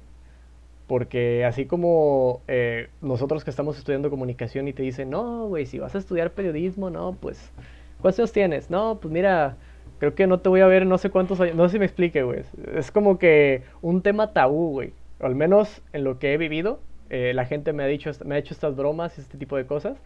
Porque 0.86 1.44
así 1.44 1.66
como 1.66 2.40
eh, 2.48 2.88
nosotros 3.00 3.44
que 3.44 3.50
estamos 3.50 3.76
estudiando 3.78 4.10
comunicación 4.10 4.68
y 4.68 4.72
te 4.72 4.82
dicen, 4.82 5.10
no, 5.10 5.48
güey, 5.48 5.66
si 5.66 5.78
vas 5.80 5.94
a 5.96 5.98
estudiar 5.98 6.32
periodismo, 6.32 6.90
no, 6.90 7.16
pues, 7.20 7.52
¿cuántos 8.00 8.20
años 8.20 8.32
tienes? 8.32 8.70
No, 8.70 8.98
pues 9.00 9.12
mira, 9.12 9.56
creo 9.98 10.14
que 10.14 10.26
no 10.28 10.40
te 10.40 10.48
voy 10.48 10.60
a 10.60 10.66
ver 10.66 10.86
no 10.86 10.98
sé 10.98 11.10
cuántos 11.10 11.40
años, 11.40 11.56
no 11.56 11.68
sé 11.68 11.74
si 11.74 11.78
me 11.80 11.84
explique, 11.86 12.22
güey. 12.22 12.42
Es 12.74 12.92
como 12.92 13.18
que 13.18 13.64
un 13.82 14.02
tema 14.02 14.32
tabú, 14.32 14.70
güey. 14.70 14.92
Al 15.20 15.34
menos 15.34 15.82
en 15.92 16.04
lo 16.04 16.18
que 16.18 16.32
he 16.32 16.36
vivido, 16.38 16.80
eh, 17.10 17.32
la 17.34 17.44
gente 17.44 17.72
me 17.72 17.82
ha 17.82 17.86
dicho, 17.86 18.10
me 18.24 18.36
ha 18.36 18.38
hecho 18.38 18.54
estas 18.54 18.76
bromas 18.76 19.18
y 19.18 19.20
este 19.20 19.36
tipo 19.36 19.56
de 19.56 19.66
cosas. 19.66 19.98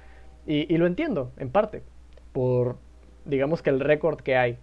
Y, 0.47 0.77
lo 0.77 0.87
entiendo, 0.87 1.33
en 1.39 1.49
parte, 1.49 1.83
por, 2.33 2.77
digamos 3.25 3.63
que 3.63 3.71
el 3.71 3.81
récord 3.81 4.21
que 4.21 4.37
hay 4.37 4.59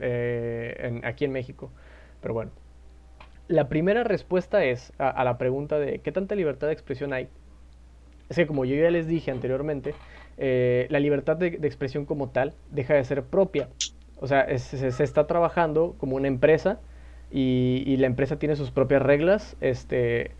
eh, 0.00 1.00
aquí 1.04 1.24
en 1.24 1.32
México. 1.32 1.70
Pero 2.22 2.34
bueno. 2.34 2.52
La 3.48 3.68
primera 3.68 4.04
respuesta 4.04 4.64
es 4.64 4.92
a, 4.98 5.24
la 5.24 5.36
pregunta 5.36 5.80
de 5.80 5.98
qué 5.98 6.12
tanta 6.12 6.36
libertad 6.36 6.68
de 6.68 6.72
expresión 6.72 7.12
hay. 7.12 7.28
Es 8.28 8.36
que 8.36 8.46
como 8.46 8.64
yo 8.64 8.76
ya 8.76 8.90
les 8.92 9.08
dije 9.08 9.32
anteriormente, 9.32 9.92
eh, 10.38 10.86
la 10.88 11.00
libertad 11.00 11.36
de, 11.36 11.48
expresión 11.48 12.06
como 12.06 12.28
tal 12.28 12.54
deja 12.70 12.94
de 12.94 13.02
ser 13.04 13.24
propia. 13.24 13.68
O 14.20 14.28
sea, 14.28 14.56
se 14.56 15.02
está 15.02 15.26
trabajando 15.26 15.96
como 15.98 16.14
una 16.14 16.28
empresa 16.28 16.78
y, 17.30 17.96
la 17.98 18.06
empresa 18.06 18.38
tiene 18.38 18.56
sus 18.56 18.70
propias 18.70 19.02
reglas, 19.02 19.56
este, 19.60 20.32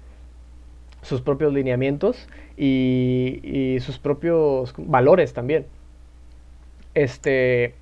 sus 1.03 1.21
propios 1.21 1.53
lineamientos 1.53 2.29
y, 2.57 3.79
sus 3.81 3.99
propios 3.99 4.75
valores 4.77 5.33
también. 5.33 5.67
Este, 6.95 7.75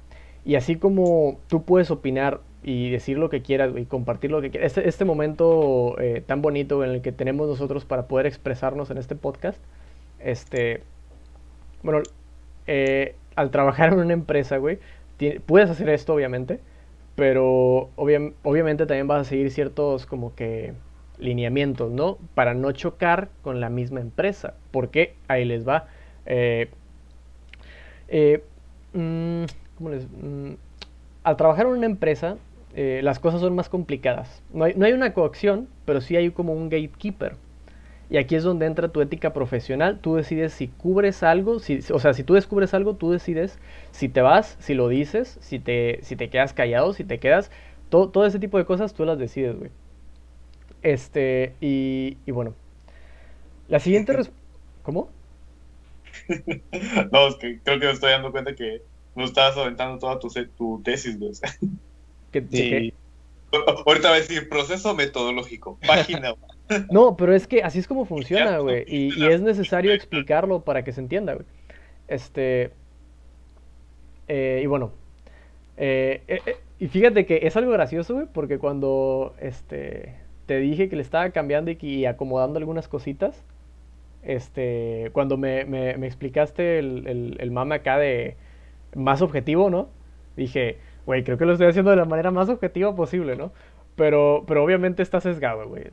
y 0.45 0.57
así 0.57 0.77
como 0.77 1.39
tú 1.49 1.65
puedes 1.65 1.91
opinar 1.91 2.41
y 2.63 2.91
decir 2.91 3.19
lo 3.19 3.31
que 3.31 3.41
quieras 3.41 3.73
y 3.77 3.85
compartir 3.87 4.31
lo 4.31 4.43
que 4.43 4.51
quieras, 4.51 4.67
este, 4.67 4.89
este 4.89 5.05
momento 5.05 5.97
eh, 5.99 6.23
tan 6.27 6.43
bonito 6.43 6.85
en 6.85 6.91
el 6.91 7.03
que 7.03 7.13
tenemos 7.13 7.49
nosotros 7.49 7.85
para 7.85 8.07
poder 8.07 8.27
expresarnos 8.27 8.91
en 8.91 8.99
este 8.99 9.17
podcast, 9.17 9.59
este, 10.21 10.83
bueno, 11.83 12.03
eh, 12.67 13.15
al 13.37 13.51
trabajar 13.51 13.93
en 13.93 14.01
una 14.01 14.13
empresa, 14.13 14.59
güey, 14.59 14.79
puedes 15.47 15.71
hacer 15.71 15.89
esto, 15.89 16.15
obviamente, 16.15 16.61
pero 17.19 17.91
obvia- 17.97 18.33
obviamente 18.45 18.87
también 18.87 19.09
vas 19.09 19.23
a 19.27 19.31
seguir 19.31 19.51
ciertos 19.53 20.07
como 20.07 20.37
que 20.37 20.75
lineamientos, 21.19 21.93
¿no? 21.93 22.19
Para 22.35 22.55
no 22.55 22.73
chocar 22.73 23.31
con 23.43 23.61
la 23.61 23.71
misma 23.71 24.01
empresa, 24.01 24.55
porque 24.73 25.17
ahí 25.29 25.45
les 25.47 25.69
va. 25.69 25.89
eh, 26.27 26.71
eh, 28.09 28.45
mm, 28.93 29.45
¿cómo 29.77 29.91
les- 29.91 30.09
mm, 30.11 30.53
al 31.25 31.37
trabajar 31.37 31.67
en 31.67 31.73
una 31.73 31.87
empresa, 31.87 32.39
eh, 32.75 33.01
las 33.03 33.19
cosas 33.21 33.41
son 33.41 33.55
más 33.55 33.69
complicadas. 33.69 34.43
No 34.53 34.65
hay, 34.65 34.75
no 34.77 34.87
hay 34.87 34.93
una 34.93 35.15
coacción, 35.15 35.69
pero 35.85 36.01
sí 36.01 36.17
hay 36.17 36.31
como 36.31 36.53
un 36.55 36.69
gatekeeper. 36.71 37.37
Y 38.11 38.17
aquí 38.17 38.35
es 38.37 38.43
donde 38.43 38.67
entra 38.67 38.89
tu 38.89 39.01
ética 39.03 39.33
profesional. 39.35 39.99
Tú 40.01 40.15
decides 40.17 40.53
si 40.55 40.69
cubres 40.69 41.23
algo, 41.23 41.59
si, 41.59 41.81
o 41.93 41.99
sea, 41.99 42.15
si 42.15 42.25
tú 42.25 42.35
descubres 42.35 42.73
algo, 42.75 42.95
tú 42.95 43.11
decides 43.11 43.59
si 43.93 44.09
te 44.09 44.23
vas, 44.23 44.57
si 44.61 44.75
lo 44.75 44.89
dices, 44.89 45.39
si 45.41 45.59
te, 45.59 46.01
si 46.03 46.17
te 46.17 46.31
quedas 46.31 46.53
callado, 46.55 46.93
si 46.95 47.05
te 47.05 47.19
quedas. 47.19 47.51
Todo, 47.91 48.09
todo 48.09 48.27
ese 48.27 48.39
tipo 48.39 48.59
de 48.59 48.65
cosas 48.65 48.95
tú 48.95 49.05
las 49.05 49.19
decides, 49.19 49.57
güey. 49.59 49.71
Este, 50.83 51.55
y, 51.61 52.17
y 52.27 52.31
bueno. 52.33 52.55
La 53.69 53.79
siguiente 53.81 54.13
res- 54.17 54.31
¿Cómo? 54.83 55.11
No, 57.13 57.29
es 57.29 57.37
que 57.37 57.61
creo 57.63 57.79
que 57.79 57.87
me 57.87 57.93
estoy 57.93 58.11
dando 58.11 58.33
cuenta 58.33 58.55
que 58.55 58.83
no 59.15 59.25
estabas 59.25 59.57
aventando 59.57 59.99
toda 59.99 60.19
tu, 60.19 60.29
tu 60.57 60.81
tesis, 60.83 61.19
güey. 61.19 61.31
O 61.31 61.35
sea, 61.35 61.51
¿Qué- 62.33 62.41
de 62.41 62.57
Sí. 62.57 62.95
ahorita 63.87 64.11
va 64.11 64.17
a 64.17 64.19
decir 64.19 64.49
proceso 64.49 64.95
metodológico, 64.95 65.79
página. 65.87 66.35
No, 66.89 67.17
pero 67.17 67.35
es 67.35 67.47
que 67.47 67.63
así 67.63 67.79
es 67.79 67.89
como 67.89 68.05
funciona, 68.07 68.59
güey. 68.59 68.85
Y, 68.87 69.27
es 69.29 69.41
necesario 69.43 69.93
explicarlo 69.93 70.65
para 70.65 70.85
que 70.85 70.93
se 70.93 71.01
entienda, 71.01 71.35
güey. 71.35 71.47
Este. 72.09 72.73
eh, 74.29 74.61
y 74.63 74.67
bueno. 74.67 74.93
eh, 75.77 76.23
eh, 76.29 76.43
y 76.79 76.89
fíjate 76.89 77.27
que 77.27 77.41
es 77.45 77.57
algo 77.57 77.73
gracioso, 77.73 78.15
güey, 78.15 78.27
porque 78.33 78.59
cuando 78.59 79.35
este, 79.41 80.17
te 80.47 80.59
dije 80.61 80.89
que 80.89 80.97
le 80.97 81.03
estaba 81.03 81.31
cambiando 81.31 81.71
y, 81.73 81.79
y 81.83 82.07
acomodando 82.07 82.59
algunas 82.59 82.89
cositas, 82.89 83.45
este, 84.23 85.11
cuando 85.15 85.37
me, 85.39 85.65
me- 85.67 85.97
me 85.99 86.07
explicaste 86.09 86.79
el, 86.81 87.07
el, 87.09 87.37
el 87.41 87.51
mame 87.53 87.77
acá 87.77 87.99
de 87.99 88.37
más 88.97 89.23
objetivo, 89.23 89.71
¿no? 89.71 89.91
Dije, 90.37 90.79
güey, 91.07 91.25
creo 91.25 91.39
que 91.39 91.47
lo 91.47 91.53
estoy 91.55 91.69
haciendo 91.69 91.91
de 91.93 91.99
la 91.99 92.07
manera 92.07 92.31
más 92.33 92.49
objetiva 92.51 92.95
posible, 92.97 93.37
¿no? 93.37 93.53
Pero, 93.99 94.45
pero 94.47 94.65
obviamente 94.65 95.03
está 95.03 95.21
sesgado, 95.21 95.69
güey. 95.69 95.89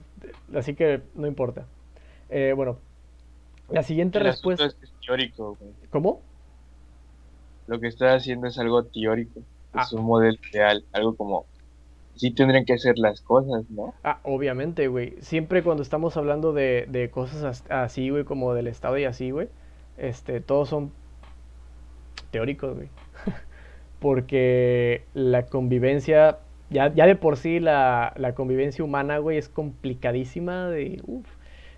Así 0.56 0.76
que 0.76 1.02
no 1.15 1.28
importa. 1.28 1.65
Eh, 2.30 2.54
bueno, 2.56 2.78
la 3.70 3.84
siguiente 3.84 4.20
El 4.20 4.26
respuesta... 4.26 4.65
es 4.68 4.78
teórico, 5.06 5.58
güey. 5.60 5.72
¿Cómo? 5.89 6.22
Lo 7.68 7.80
que 7.80 7.88
estás 7.88 8.22
haciendo 8.22 8.48
es 8.48 8.58
algo 8.60 8.84
teórico. 8.86 9.39
Es 9.74 9.91
Ah. 9.91 9.96
un 9.98 10.04
modelo 10.06 10.38
ideal. 10.54 10.86
Algo 10.94 11.15
como. 11.18 11.46
Sí 12.15 12.32
tendrían 12.32 12.63
que 12.63 12.74
hacer 12.74 12.98
las 12.98 13.20
cosas, 13.22 13.70
¿no? 13.72 13.94
Ah, 14.04 14.20
obviamente, 14.24 14.88
güey. 14.88 15.15
Siempre 15.20 15.63
cuando 15.63 15.84
estamos 15.84 16.15
hablando 16.15 16.54
de, 16.54 16.86
de 16.88 17.10
cosas 17.10 17.44
as- 17.44 17.70
así, 17.72 18.10
güey, 18.10 18.24
como 18.24 18.54
del 18.54 18.68
Estado 18.68 18.98
y 18.98 19.04
así, 19.04 19.32
güey, 19.32 19.50
este, 19.98 20.39
todos 20.39 20.70
son 20.70 20.91
teóricos, 22.32 22.76
güey. 22.76 22.88
Porque 24.00 25.04
la 25.13 25.48
convivencia, 25.48 26.38
ya, 26.76 26.94
ya 26.94 27.06
de 27.08 27.16
por 27.16 27.38
sí 27.38 27.62
la, 27.62 28.14
la 28.18 28.36
convivencia 28.36 28.84
humana, 28.84 29.18
güey, 29.20 29.38
es 29.38 29.48
complicadísima 29.50 30.70
de... 30.70 31.02
uf. 31.06 31.26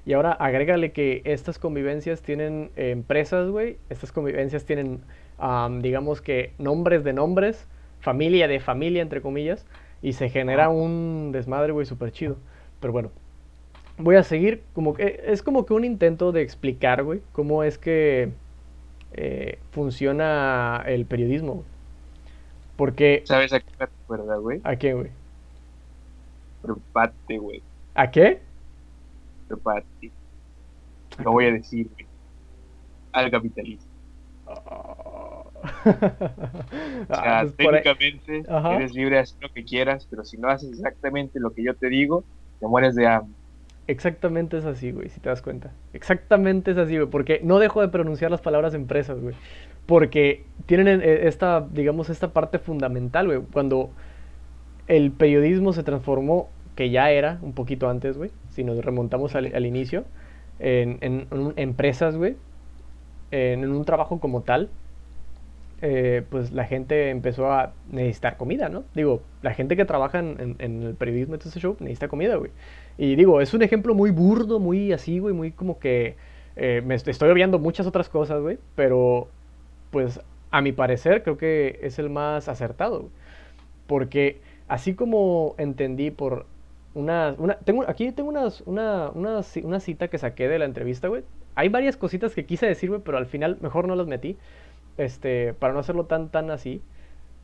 Y 0.08 0.14
ahora 0.14 0.32
agrégale 0.32 0.92
que 0.92 1.22
estas 1.26 1.60
convivencias 1.60 2.22
tienen 2.22 2.72
eh, 2.78 2.92
empresas, 2.92 3.50
güey. 3.50 3.78
Estas 3.90 4.12
convivencias 4.12 4.66
tienen, 4.66 5.02
am, 5.38 5.82
digamos 5.82 6.22
que, 6.22 6.54
nombres 6.58 7.04
de 7.04 7.14
nombres, 7.14 7.68
familia 8.00 8.48
de 8.48 8.60
familia, 8.60 9.02
entre 9.02 9.22
comillas. 9.22 9.68
Y 10.02 10.14
se 10.14 10.30
genera 10.30 10.70
un 10.70 11.32
desmadre, 11.32 11.74
güey, 11.74 11.86
súper 11.86 12.12
chido. 12.12 12.38
Pero 12.80 12.94
bueno, 12.94 13.12
voy 13.98 14.16
a 14.16 14.24
seguir. 14.24 14.64
Como 14.74 14.94
que, 14.94 15.22
es 15.28 15.44
como 15.44 15.66
que 15.66 15.74
un 15.74 15.84
intento 15.84 16.32
de 16.32 16.42
explicar, 16.42 17.04
güey, 17.04 17.22
cómo 17.34 17.64
es 17.64 17.78
que 17.78 18.32
eh, 19.14 19.60
funciona 19.72 20.84
el 20.88 21.06
periodismo. 21.06 21.66
Porque, 22.78 23.24
¿Sabes 23.26 23.52
a 23.54 23.60
qué 23.60 23.72
me 23.80 23.86
recuerda, 23.88 24.38
güey? 24.38 24.62
¿a 24.64 24.76
qué, 24.78 24.94
güey? 24.94 25.12
Prepate, 26.62 27.38
güey. 27.38 27.64
¿A 27.96 28.10
qué? 28.12 28.42
Prepate. 29.48 30.12
Lo 31.24 31.32
voy 31.32 31.46
a 31.46 31.52
decir, 31.52 31.88
güey. 31.90 32.08
Al 33.14 33.32
capitalismo. 33.32 33.92
O 37.10 37.14
Ah, 37.14 37.24
sea, 37.24 37.42
pues 37.42 37.56
técnicamente 37.58 38.44
eres 38.74 38.94
libre 38.94 39.16
de 39.16 39.22
hacer 39.22 39.38
lo 39.42 39.50
que 39.50 39.64
quieras, 39.64 40.08
pero 40.10 40.24
si 40.24 40.38
no 40.38 40.50
haces 40.50 40.70
exactamente 40.72 41.40
lo 41.40 41.52
que 41.54 41.64
yo 41.64 41.76
te 41.76 41.88
digo, 41.90 42.26
te 42.60 42.68
mueres 42.68 42.96
de 42.96 43.08
hambre. 43.08 43.34
Exactamente 43.88 44.58
es 44.58 44.66
así, 44.66 44.92
güey, 44.92 45.10
si 45.10 45.20
te 45.22 45.30
das 45.30 45.42
cuenta. 45.42 45.72
Exactamente 45.94 46.72
es 46.72 46.78
así, 46.78 46.98
güey, 46.98 47.10
porque 47.10 47.40
no 47.44 47.60
dejo 47.60 47.82
de 47.82 47.88
pronunciar 47.88 48.32
las 48.32 48.42
palabras 48.42 48.74
empresas, 48.74 49.20
güey. 49.22 49.36
Porque 49.88 50.46
tienen 50.68 51.02
eh, 51.04 51.28
esta, 51.30 51.62
digamos, 51.72 52.10
esta 52.12 52.34
parte 52.34 52.60
fundamental, 52.60 53.28
güey. 53.28 53.42
Cuando 53.54 53.96
el 54.88 55.12
periodismo 55.14 55.74
se 55.74 55.84
transformó, 55.84 56.50
que 56.76 56.90
ya 56.92 57.12
era 57.12 57.40
un 57.42 57.54
poquito 57.54 57.90
antes, 57.90 58.18
güey, 58.18 58.32
si 58.50 58.64
nos 58.64 58.84
remontamos 58.86 59.36
al, 59.36 59.54
al 59.56 59.66
inicio, 59.66 60.06
en, 60.60 61.00
en- 61.02 61.28
en 61.32 61.54
empresas, 61.58 62.16
güey, 62.18 62.38
en, 63.32 63.64
en 63.64 63.72
un 63.72 63.86
trabajo 63.86 64.20
como 64.20 64.44
tal, 64.44 64.70
eh, 65.82 66.24
pues 66.30 66.52
la 66.52 66.66
gente 66.66 67.10
empezó 67.12 67.52
a 67.52 67.74
necesitar 67.92 68.38
comida, 68.38 68.70
¿no? 68.70 68.86
Digo, 68.96 69.22
la 69.42 69.54
gente 69.54 69.76
que 69.76 69.86
trabaja 69.86 70.20
en, 70.20 70.56
el 70.60 70.96
periodismo 70.96 71.38
todo 71.38 71.50
ese 71.50 71.60
show 71.60 71.78
necesita 71.80 72.08
comida, 72.08 72.36
güey. 72.36 72.52
Y 72.98 73.16
digo, 73.16 73.42
es 73.42 73.54
un 73.54 73.62
ejemplo 73.62 73.94
muy 73.94 74.10
burdo, 74.12 74.60
muy 74.60 74.92
así, 74.92 75.20
güey, 75.20 75.34
muy 75.36 75.52
como 75.52 75.78
que 75.80 76.18
eh, 76.56 76.82
me 76.86 76.96
est- 76.96 77.08
estoy 77.08 77.30
obviando 77.30 77.60
muchas 77.60 77.86
otras 77.88 78.10
cosas, 78.10 78.42
güey, 78.42 78.58
pero 78.76 79.30
pues 79.92 80.22
a 80.52 80.62
mi 80.62 80.72
parecer 80.72 81.24
creo 81.24 81.38
que 81.38 81.80
es 81.84 82.00
el 82.00 82.10
más 82.10 82.48
acertado. 82.50 83.10
Porque 83.88 84.42
así 84.68 84.96
como 84.96 85.56
entendí 85.58 86.12
por 86.12 86.48
una, 86.94 87.36
una 87.38 87.58
tengo, 87.60 87.86
aquí 87.90 88.12
tengo 88.12 88.30
unas, 88.30 88.62
una, 88.62 89.10
una, 89.12 89.40
ci- 89.40 89.64
una 89.64 89.80
cita 89.80 90.10
que 90.10 90.18
saqué 90.18 90.48
de 90.48 90.60
la 90.60 90.66
entrevista, 90.66 91.08
güey. 91.08 91.24
Hay 91.56 91.70
varias 91.70 91.98
cositas 91.98 92.36
que 92.36 92.46
quise 92.46 92.68
decir, 92.68 92.90
güey, 92.90 93.02
pero 93.04 93.18
al 93.18 93.26
final 93.26 93.58
mejor 93.62 93.88
no 93.88 93.96
las 93.96 94.08
metí, 94.08 94.38
este, 94.98 95.54
para 95.56 95.74
no 95.74 95.80
hacerlo 95.80 96.06
tan, 96.06 96.30
tan 96.32 96.52
así. 96.52 96.84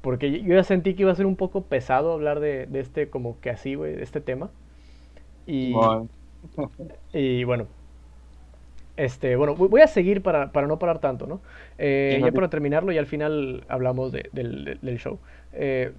Porque 0.02 0.32
yo 0.44 0.56
ya 0.56 0.64
sentí 0.64 0.96
que 0.96 1.04
iba 1.04 1.12
a 1.12 1.16
ser 1.16 1.26
un 1.28 1.38
poco 1.38 1.64
pesado 1.68 2.14
hablar 2.14 2.40
de, 2.42 2.68
de 2.68 2.80
este, 2.82 3.10
como 3.10 3.40
que 3.42 3.50
así, 3.52 3.76
güey, 3.76 3.96
de 3.96 4.04
este 4.04 4.22
tema. 4.22 4.52
Y, 5.48 5.92
y 7.14 7.44
bueno, 7.44 7.68
este, 8.98 9.36
bueno, 9.36 9.56
voy 9.56 9.82
a 9.82 9.88
seguir 9.88 10.22
para, 10.22 10.52
para 10.52 10.68
no 10.68 10.80
parar 10.80 11.00
tanto, 11.00 11.28
¿no? 11.28 11.42
Eh, 11.78 12.22
ya 12.24 12.32
para 12.32 12.50
terminarlo 12.50 12.92
y 12.92 12.98
al 12.98 13.08
final 13.08 13.64
hablamos 13.68 14.12
de- 14.12 14.30
del, 14.34 14.80
del- 14.82 14.98
show. 15.00 15.20
Eh, 15.54 15.92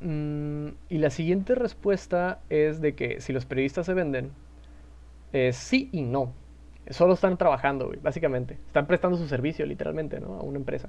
mm, 0.00 0.68
y 0.88 0.98
la 0.98 1.10
siguiente 1.10 1.54
respuesta 1.54 2.40
es 2.50 2.80
de 2.80 2.94
que 2.94 3.20
si 3.20 3.32
los 3.32 3.44
periodistas 3.46 3.86
se 3.86 3.94
venden, 3.94 4.30
eh, 5.32 5.52
sí 5.52 5.88
y 5.92 6.02
no. 6.02 6.32
Solo 6.90 7.14
están 7.14 7.38
trabajando, 7.38 7.86
güey, 7.86 8.00
básicamente. 8.02 8.54
Están 8.66 8.86
prestando 8.86 9.16
su 9.16 9.28
servicio, 9.28 9.64
literalmente, 9.66 10.20
¿no? 10.20 10.34
A 10.34 10.42
una 10.42 10.58
empresa. 10.58 10.88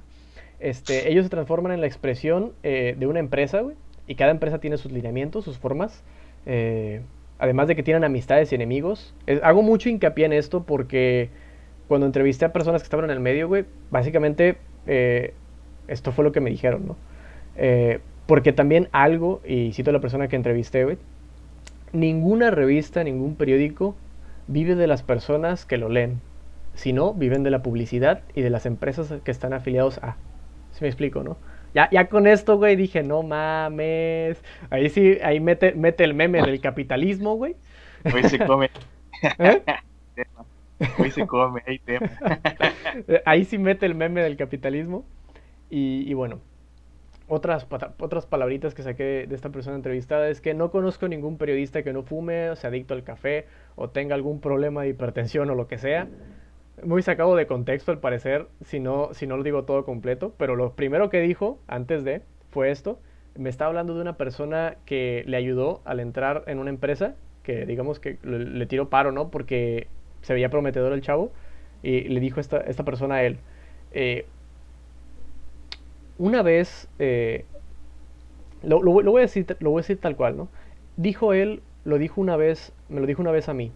Este, 0.60 1.12
ellos 1.12 1.26
se 1.26 1.30
transforman 1.30 1.72
en 1.72 1.82
la 1.82 1.88
expresión 1.88 2.54
eh, 2.63 2.96
de 2.98 3.08
una 3.08 3.19
empresa, 3.19 3.62
güey. 3.62 3.76
Y 4.08 4.15
cada 4.15 4.32
empresa 4.32 4.60
tiene 4.60 4.78
sus 4.78 4.91
lineamientos, 4.91 5.46
sus 5.46 5.58
formas. 5.60 6.04
eh, 6.46 7.02
además 7.39 7.67
de 7.67 7.76
que 7.76 7.84
tienen 7.84 8.04
amistades 8.04 8.52
y 8.52 8.56
enemigos. 8.56 9.13
Hago 9.41 9.62
mucho 9.62 9.89
hincapié 9.89 10.26
en 10.26 10.34
esto 10.34 10.63
porque 10.63 11.30
cuando 11.88 12.06
entrevisté 12.06 12.46
a 12.46 12.54
personas 12.54 12.82
que 12.82 12.86
estaban 12.86 13.06
en 13.06 13.12
el 13.12 13.19
medio, 13.19 13.48
güey, 13.48 13.65
básicamente 13.91 14.58
eh, 14.88 15.34
esto 15.88 16.12
fue 16.12 16.24
lo 16.24 16.32
que 16.32 16.39
me 16.39 16.50
dijeron, 16.50 16.88
¿no? 16.88 16.96
Eh, 17.56 18.00
porque 18.26 18.54
también 18.54 18.88
algo, 18.91 19.41
y 19.46 19.74
cito 19.74 19.89
a 19.89 19.93
la 19.93 20.00
persona 20.00 20.28
que 20.28 20.36
entrevisté, 20.36 20.86
güey, 20.86 20.98
ninguna 21.91 22.52
revista, 22.52 23.04
ningún 23.04 23.36
periódico 23.36 23.96
vive 24.48 24.76
de 24.76 24.88
las 24.88 25.04
personas 25.04 25.65
que 25.65 25.78
lo 25.78 25.89
leen, 25.89 26.22
sino 26.74 27.13
viven 27.13 27.43
de 27.43 27.52
la 27.52 27.62
publicidad 27.62 28.22
y 28.34 28.41
de 28.41 28.50
las 28.50 28.65
empresas 28.65 29.13
que 29.24 29.32
están 29.32 29.54
afiliados 29.54 29.98
a. 30.00 30.17
¿Sí 30.72 30.80
me 30.82 30.88
explico, 30.88 31.24
no? 31.24 31.38
Ya, 31.74 31.90
ya 31.92 32.08
con 32.08 32.28
esto, 32.28 32.58
güey, 32.58 32.76
dije, 32.76 33.04
no 33.04 33.24
mames. 33.24 34.44
Ahí 34.70 34.90
sí, 34.90 35.18
ahí 35.24 35.40
mete, 35.40 35.74
mete 35.74 36.04
el 36.04 36.14
meme 36.14 36.42
del 36.42 36.62
capitalismo, 36.62 37.36
güey. 37.36 37.56
Hoy 38.14 38.24
se 38.24 38.40
come 38.40 38.70
¿Eh? 39.40 39.64
tema. 40.16 40.46
Hoy 41.00 41.12
se 41.12 41.26
come, 41.26 41.64
hay 41.66 41.80
tema. 41.80 42.10
Ahí 43.26 43.46
sí 43.46 43.58
mete 43.58 43.86
el 43.86 43.96
meme 43.96 44.22
del 44.22 44.36
capitalismo. 44.36 45.06
Y, 45.70 46.04
y 46.10 46.14
bueno, 46.14 46.42
otras, 47.28 47.68
otras 48.00 48.26
palabritas 48.26 48.74
que 48.74 48.84
saqué 48.84 49.26
de 49.28 49.36
esta 49.36 49.50
persona 49.50 49.76
entrevistada 49.76 50.30
es 50.30 50.42
que 50.42 50.54
no 50.54 50.72
conozco 50.72 51.08
ningún 51.08 51.38
periodista 51.38 51.84
que 51.84 51.94
no 51.94 52.04
fume, 52.04 52.50
o 52.50 52.56
sea 52.56 52.70
adicto 52.70 52.94
al 52.94 53.04
café, 53.04 53.48
o 53.76 53.90
tenga 53.90 54.16
algún 54.16 54.42
problema 54.42 54.84
de 54.84 54.90
hipertensión 54.90 55.50
o 55.50 55.56
lo 55.56 55.68
que 55.68 55.78
sea. 55.78 56.08
Muy 56.82 57.04
sacado 57.04 57.36
de 57.36 57.46
contexto 57.46 57.92
al 57.92 58.00
parecer, 58.00 58.48
si 58.66 58.80
no, 58.80 59.10
si 59.14 59.28
no 59.28 59.38
lo 59.38 59.44
digo 59.44 59.64
todo 59.64 59.86
completo, 59.86 60.34
pero 60.38 60.56
lo 60.56 60.74
primero 60.74 61.10
que 61.10 61.22
dijo 61.22 61.60
antes 61.68 62.04
de 62.04 62.24
fue 62.50 62.72
esto. 62.72 63.00
Me 63.36 63.50
estaba 63.50 63.70
hablando 63.70 63.94
de 63.94 64.02
una 64.02 64.18
persona 64.18 64.78
que 64.86 65.24
le 65.28 65.38
ayudó 65.38 65.82
al 65.86 66.00
entrar 66.00 66.44
en 66.48 66.60
una 66.60 66.72
empresa, 66.72 67.16
que 67.44 67.66
digamos 67.66 68.00
que 68.00 68.18
le, 68.24 68.66
tiró 68.66 68.90
paro, 68.90 69.12
¿no? 69.12 69.30
Porque 69.30 69.88
se 70.22 70.34
veía 70.34 70.50
prometedor 70.50 70.94
el 70.94 71.02
chavo, 71.02 71.32
y 71.84 72.02
le 72.02 72.20
dijo 72.20 72.40
esta, 72.40 72.58
esta 72.62 72.84
persona 72.84 73.16
a 73.16 73.24
él, 73.24 73.38
eh, 73.92 74.26
una 76.18 76.42
vez, 76.42 76.88
eh, 77.00 77.46
lo, 78.64 78.82
lo 78.82 78.92
voy 78.92 79.20
a 79.20 79.26
decir, 79.26 79.46
lo 79.60 79.72
voy 79.72 79.80
a 79.80 79.84
decir 79.84 80.00
tal 80.00 80.16
cual, 80.16 80.38
¿no? 80.38 80.48
Dijo 80.98 81.34
él, 81.34 81.62
lo 81.86 81.98
dijo 81.98 82.22
una 82.22 82.36
vez, 82.36 82.72
me 82.90 83.00
lo 83.00 83.06
dijo 83.06 83.22
una 83.22 83.32
vez 83.32 83.50
a 83.50 83.54
mí. 83.54 83.72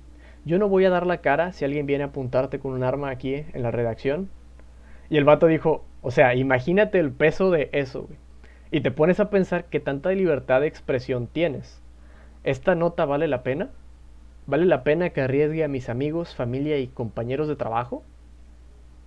Yo 0.48 0.58
no 0.58 0.68
voy 0.68 0.86
a 0.86 0.90
dar 0.90 1.06
la 1.06 1.18
cara 1.18 1.54
si 1.54 1.66
alguien 1.66 1.86
viene 1.86 2.06
a 2.06 2.08
apuntarte 2.08 2.58
con 2.58 2.74
un 2.74 2.84
arma 2.84 3.10
aquí 3.10 3.46
en 3.54 3.62
la 3.62 3.72
redacción. 3.72 4.30
Y 5.10 5.18
el 5.18 5.24
vato 5.24 5.46
dijo, 5.48 5.84
o 6.02 6.10
sea, 6.10 6.34
imagínate 6.34 7.00
el 7.00 7.12
peso 7.12 7.52
de 7.52 7.70
eso. 7.74 8.10
Y 8.72 8.82
te 8.82 8.92
pones 8.92 9.20
a 9.20 9.30
pensar 9.30 9.66
qué 9.66 9.80
tanta 9.80 10.12
libertad 10.12 10.62
de 10.62 10.68
expresión 10.68 11.28
tienes. 11.28 11.82
¿Esta 12.44 12.76
nota 12.76 13.06
vale 13.06 13.28
la 13.28 13.44
pena? 13.44 13.70
¿vale 14.48 14.66
la 14.66 14.84
pena 14.84 15.12
que 15.12 15.22
arriesgue 15.22 15.64
a 15.64 15.68
mis 15.68 15.90
amigos, 15.90 16.34
familia 16.34 16.80
y 16.80 16.88
compañeros 16.88 17.48
de 17.48 17.56
trabajo? 17.56 18.04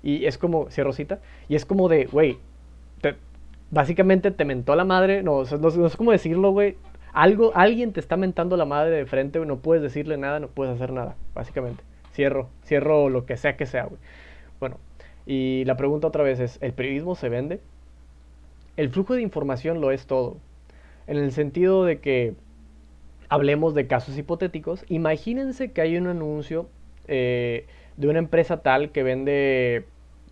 Y 0.03 0.27
es 0.27 0.39
como, 0.39 0.71
cierro 0.71 0.93
cita, 0.93 1.19
y 1.49 1.57
es 1.57 1.67
como 1.67 1.89
de, 1.89 2.05
güey, 2.05 2.39
básicamente 3.71 4.31
te 4.31 4.45
mentó 4.45 4.77
la 4.77 4.85
madre, 4.85 5.23
no, 5.23 5.43
no, 5.45 5.71
no 5.71 5.87
es 5.87 5.97
como 5.97 6.13
decirlo, 6.13 6.53
güey, 6.53 6.77
algo, 7.13 7.53
alguien 7.55 7.93
te 7.93 8.01
está 8.01 8.17
mentando 8.17 8.57
la 8.57 8.65
madre 8.65 8.97
de 8.97 9.07
frente, 9.07 9.39
güey, 9.39 9.49
no 9.49 9.59
puedes 9.59 9.83
decirle 9.83 10.17
nada, 10.17 10.41
no 10.41 10.49
puedes 10.49 10.75
hacer 10.75 10.93
nada, 10.93 11.17
básicamente. 11.35 11.83
Cierro, 12.13 12.49
cierro 12.65 13.09
lo 13.09 13.27
que 13.27 13.37
sea 13.37 13.57
que 13.57 13.67
sea. 13.67 13.89
Bueno, 14.59 14.77
y 15.27 15.65
la 15.65 15.77
pregunta 15.77 16.09
otra 16.09 16.23
vez 16.23 16.41
es, 16.41 16.59
¿el 16.61 16.73
periodismo 16.73 17.15
se 17.15 17.29
vende? 17.29 17.61
El 18.77 18.91
flujo 18.91 19.15
de 19.15 19.23
información 19.23 19.81
lo 19.81 19.91
es 19.91 20.07
todo. 20.07 20.37
En 21.07 21.17
el 21.17 21.33
sentido 21.33 21.85
de 21.85 21.99
que 22.01 22.35
hablemos 23.31 23.75
de 23.75 23.87
casos 23.87 24.19
hipotéticos. 24.19 24.85
Imagínense 24.89 25.73
que 25.73 25.81
hay 25.81 25.97
un 25.97 26.09
anuncio 26.09 26.69
eh, 27.09 27.67
de 27.97 28.09
una 28.09 28.19
empresa 28.19 28.59
tal 28.59 28.91
que 28.91 29.03
vende 29.03 29.87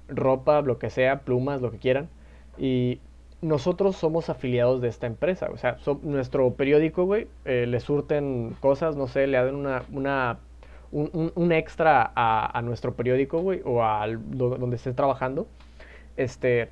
ropa, 0.09 0.61
lo 0.61 0.79
que 0.79 0.91
sea, 0.91 1.21
plumas, 1.21 1.63
lo 1.63 1.71
que 1.71 1.79
quieran. 1.79 2.09
Y 2.59 3.01
nosotros 3.41 3.97
somos 3.97 4.31
afiliados 4.31 4.81
de 4.81 4.89
esta 4.89 5.07
empresa. 5.07 5.49
O 5.53 5.57
sea, 5.57 5.77
nuestro 6.03 6.53
periódico, 6.55 7.05
güey, 7.05 7.29
eh, 7.45 7.67
le 7.69 7.81
surten 7.81 8.57
cosas, 8.61 8.97
no 8.97 9.07
sé, 9.07 9.27
le 9.27 9.39
dan 9.39 9.55
una, 9.55 9.85
una 9.93 10.39
un, 10.91 11.53
extra 11.53 12.13
a, 12.15 12.61
nuestro 12.63 12.95
periódico, 12.95 13.41
güey, 13.41 13.61
o 13.65 13.83
a 13.85 14.07
donde 14.09 14.77
estés 14.77 14.97
trabajando. 14.97 15.47
Este, 16.17 16.71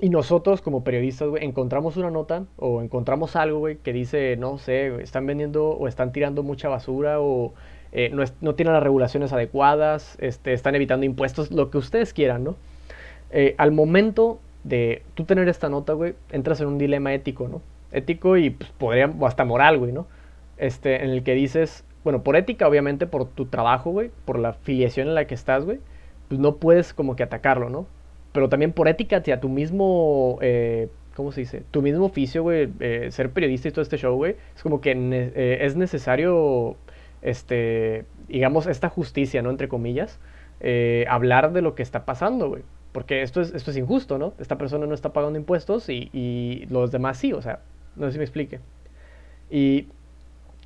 y 0.00 0.08
nosotros 0.10 0.62
como 0.62 0.84
periodistas, 0.84 1.28
güey, 1.28 1.44
encontramos 1.44 1.96
una 1.96 2.10
nota 2.10 2.44
o 2.56 2.82
encontramos 2.82 3.36
algo, 3.36 3.58
güey, 3.58 3.76
que 3.76 3.92
dice, 3.92 4.36
no 4.36 4.58
sé, 4.58 5.02
están 5.02 5.26
vendiendo 5.26 5.70
o 5.70 5.88
están 5.88 6.12
tirando 6.12 6.42
mucha 6.42 6.68
basura 6.68 7.20
o 7.20 7.54
eh, 7.92 8.10
no, 8.12 8.22
no, 8.40 8.54
tienen 8.54 8.74
las 8.74 8.82
regulaciones 8.82 9.32
adecuadas, 9.32 10.16
este, 10.20 10.52
están 10.52 10.74
evitando 10.74 11.06
impuestos, 11.06 11.50
lo 11.50 11.70
que 11.70 11.78
ustedes 11.78 12.12
quieran, 12.12 12.44
¿no? 12.44 12.56
Eh, 13.30 13.54
al 13.58 13.72
momento 13.72 14.38
de 14.66 15.02
tú 15.14 15.24
tener 15.24 15.48
esta 15.48 15.68
nota, 15.68 15.92
güey, 15.92 16.14
entras 16.30 16.60
en 16.60 16.68
un 16.68 16.78
dilema 16.78 17.12
ético, 17.14 17.48
¿no? 17.48 17.62
Ético 17.92 18.36
y 18.36 18.50
pues, 18.50 18.70
podría, 18.70 19.06
o 19.18 19.26
hasta 19.26 19.44
moral, 19.44 19.78
güey, 19.78 19.92
¿no? 19.92 20.06
Este, 20.58 21.04
en 21.04 21.10
el 21.10 21.22
que 21.22 21.34
dices, 21.34 21.84
bueno, 22.04 22.22
por 22.22 22.36
ética, 22.36 22.68
obviamente, 22.68 23.06
por 23.06 23.26
tu 23.26 23.46
trabajo, 23.46 23.90
güey, 23.90 24.10
por 24.24 24.38
la 24.38 24.52
filiación 24.54 25.08
en 25.08 25.14
la 25.14 25.26
que 25.26 25.34
estás, 25.34 25.64
güey, 25.64 25.80
pues 26.28 26.40
no 26.40 26.56
puedes 26.56 26.94
como 26.94 27.16
que 27.16 27.22
atacarlo, 27.22 27.70
¿no? 27.70 27.86
pero 28.36 28.50
también 28.50 28.72
por 28.72 28.86
ética 28.86 29.16
hacia 29.16 29.40
tu 29.40 29.48
mismo, 29.48 30.38
eh, 30.42 30.88
¿cómo 31.14 31.32
se 31.32 31.40
dice? 31.40 31.62
Tu 31.70 31.80
mismo 31.80 32.04
oficio, 32.04 32.42
güey, 32.42 32.68
eh, 32.80 33.08
ser 33.10 33.30
periodista 33.30 33.68
y 33.68 33.70
todo 33.70 33.80
este 33.80 33.96
show, 33.96 34.14
güey, 34.14 34.36
es 34.54 34.62
como 34.62 34.82
que 34.82 34.92
eh, 34.92 35.58
es 35.62 35.74
necesario, 35.74 36.76
este, 37.22 38.04
digamos, 38.28 38.66
esta 38.66 38.90
justicia, 38.90 39.40
¿no? 39.40 39.48
Entre 39.48 39.68
comillas, 39.68 40.20
hablar 41.08 41.54
de 41.54 41.62
lo 41.62 41.74
que 41.74 41.82
está 41.82 42.04
pasando, 42.04 42.50
güey. 42.50 42.62
Porque 42.96 43.20
esto 43.20 43.42
es, 43.42 43.52
esto 43.52 43.72
es 43.72 43.76
injusto, 43.76 44.16
¿no? 44.16 44.32
Esta 44.38 44.56
persona 44.56 44.86
no 44.86 44.94
está 44.94 45.12
pagando 45.12 45.38
impuestos 45.38 45.90
y, 45.90 46.08
y 46.14 46.64
los 46.70 46.90
demás 46.90 47.18
sí, 47.18 47.34
o 47.34 47.42
sea, 47.42 47.60
no 47.94 48.06
sé 48.06 48.12
si 48.12 48.18
me 48.18 48.24
explique. 48.24 48.58
Y 49.50 49.88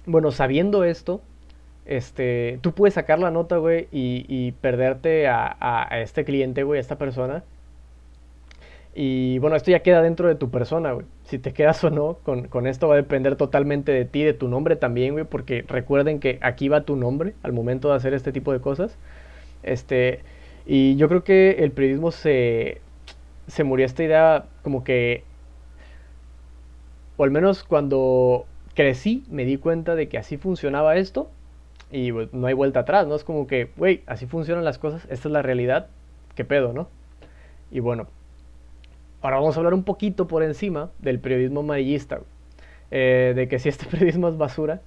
bueno, 0.07 0.31
sabiendo 0.31 0.85
esto, 0.85 1.23
este, 1.87 2.61
tú 2.61 2.71
puedes 2.71 2.95
sacar 2.95 3.19
la 3.19 3.33
nota, 3.33 3.57
güey, 3.57 3.89
y, 3.91 4.27
y 4.29 4.53
perderte 4.53 5.27
a, 5.27 5.57
a, 5.59 6.01
este 6.03 6.25
cliente, 6.25 6.63
güey, 6.63 6.79
a 6.79 6.81
esta 6.81 6.99
persona, 6.99 7.43
y 8.95 9.41
bueno, 9.41 9.57
esto 9.57 9.73
ya 9.73 9.81
queda 9.81 10.01
dentro 10.01 10.29
de 10.29 10.37
tu 10.37 10.51
persona, 10.53 10.93
güey. 10.93 11.07
Si 11.25 11.41
te 11.41 11.53
quedas 11.53 11.83
o 11.83 11.91
no 11.91 12.19
con, 12.23 12.47
con, 12.47 12.69
esto 12.69 12.87
va 12.87 12.95
a 12.95 12.99
depender 12.99 13.35
totalmente 13.35 13.91
de 13.91 14.05
ti, 14.05 14.23
de 14.23 14.35
tu 14.35 14.47
nombre 14.47 14.77
también, 14.77 15.15
güey, 15.15 15.25
porque 15.25 15.65
recuerden 15.67 16.21
que 16.21 16.39
aquí 16.43 16.69
va 16.69 16.83
tu 16.83 16.95
nombre 16.95 17.35
al 17.43 17.53
momento 17.53 17.89
de 17.89 17.97
hacer 17.97 18.15
este 18.15 18.31
tipo 18.31 18.53
de 18.53 18.61
cosas. 18.61 18.97
Este, 19.65 20.21
y 20.67 20.97
yo 20.97 21.09
creo 21.09 21.25
que 21.25 21.63
el 21.65 21.73
periodismo 21.73 22.11
se, 22.11 22.81
se 23.47 23.65
murió 23.65 23.87
esta 23.87 24.03
idea 24.03 24.47
como 24.63 24.85
que, 24.85 25.25
o 27.17 27.25
al 27.25 27.31
menos 27.31 27.65
cuando 27.65 28.47
crecí, 28.75 29.25
me 29.31 29.45
di 29.45 29.57
cuenta 29.57 29.95
de 29.95 30.09
que 30.09 30.19
así 30.19 30.37
funcionaba 30.37 30.97
esto 30.97 31.29
y 31.91 32.13
pues, 32.13 32.33
no 32.33 32.47
hay 32.47 32.55
vuelta 32.55 32.81
atrás, 32.81 33.07
¿no? 33.07 33.15
Es 33.15 33.25
como 33.25 33.47
que, 33.47 33.71
güey, 33.77 34.03
así 34.07 34.27
funcionan 34.27 34.65
las 34.65 34.79
cosas, 34.79 35.07
esta 35.11 35.29
es 35.29 35.33
la 35.33 35.43
realidad, 35.43 35.89
qué 36.35 36.45
pedo, 36.45 36.73
¿no? 36.73 36.89
Y 37.71 37.81
bueno, 37.81 38.09
Ahora 39.23 39.37
vamos 39.37 39.55
a 39.57 39.61
hablar 39.61 39.75
un 39.75 39.85
poquito 39.85 40.27
por 40.27 40.43
encima 40.43 40.91
del 40.99 41.21
periodismo 41.21 41.61
amarillista, 41.61 42.21
eh, 42.91 43.35
de 43.37 43.49
que 43.49 43.59
si 43.59 43.69
este 43.69 43.87
periodismo 43.91 44.29
es 44.29 44.39
basura, 44.39 44.81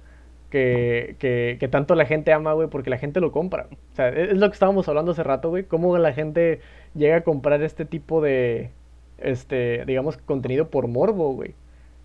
que, 0.54 1.56
que, 1.58 1.68
tanto 1.68 1.96
la 1.96 2.06
gente 2.06 2.32
ama, 2.32 2.52
güey, 2.52 2.68
porque 2.68 2.88
la 2.88 2.98
gente 2.98 3.20
lo 3.20 3.32
compra. 3.32 3.66
O 3.92 3.96
sea, 3.96 4.08
es 4.10 4.36
lo 4.38 4.48
que 4.48 4.52
estábamos 4.52 4.88
hablando 4.88 5.10
hace 5.10 5.24
rato, 5.24 5.50
güey, 5.50 5.64
cómo 5.64 5.98
la 5.98 6.12
gente 6.12 6.60
llega 6.94 7.16
a 7.16 7.20
comprar 7.22 7.60
este 7.64 7.84
tipo 7.84 8.20
de, 8.20 8.70
este, 9.18 9.84
digamos, 9.84 10.16
contenido 10.16 10.70
por 10.70 10.86
morbo, 10.86 11.32
güey. 11.32 11.54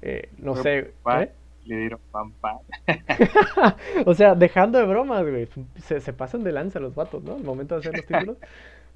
Eh, 0.01 0.29
no 0.39 0.55
sé. 0.55 0.93
¿eh? 1.19 1.31
Le 1.65 1.77
dieron 1.77 1.99
pam 2.11 2.31
pam. 2.41 2.57
o 4.07 4.15
sea, 4.15 4.33
dejando 4.33 4.79
de 4.79 4.85
bromas, 4.85 5.21
güey. 5.21 5.47
Se, 5.75 5.99
se 5.99 6.13
pasan 6.13 6.43
de 6.43 6.51
lanza 6.51 6.79
los 6.79 6.95
vatos, 6.95 7.23
¿no? 7.23 7.35
Al 7.35 7.43
momento 7.43 7.75
de 7.75 7.81
hacer 7.81 7.95
los 7.95 8.05
títulos. 8.07 8.37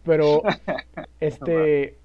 Pero, 0.04 0.42
este, 1.20 1.96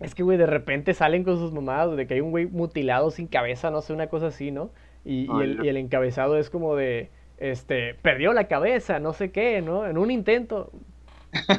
es 0.00 0.16
que, 0.16 0.24
güey, 0.24 0.36
de 0.36 0.46
repente 0.46 0.94
salen 0.94 1.22
con 1.22 1.36
sus 1.36 1.52
mamadas 1.52 1.96
de 1.96 2.08
que 2.08 2.14
hay 2.14 2.20
un 2.20 2.32
güey 2.32 2.46
mutilado 2.46 3.12
sin 3.12 3.28
cabeza, 3.28 3.70
no 3.70 3.82
sé, 3.82 3.92
una 3.92 4.08
cosa 4.08 4.28
así, 4.28 4.50
¿no? 4.50 4.70
Y, 5.06 5.28
el, 5.30 5.76
encabezado 5.76 6.36
es 6.36 6.50
como 6.50 6.74
de, 6.74 7.10
este, 7.38 7.94
perdió 7.94 8.32
la 8.32 8.48
cabeza, 8.48 8.98
no 8.98 9.12
sé 9.12 9.30
qué, 9.30 9.62
¿no? 9.62 9.86
En 9.86 9.98
un 9.98 10.10
intento. 10.10 10.72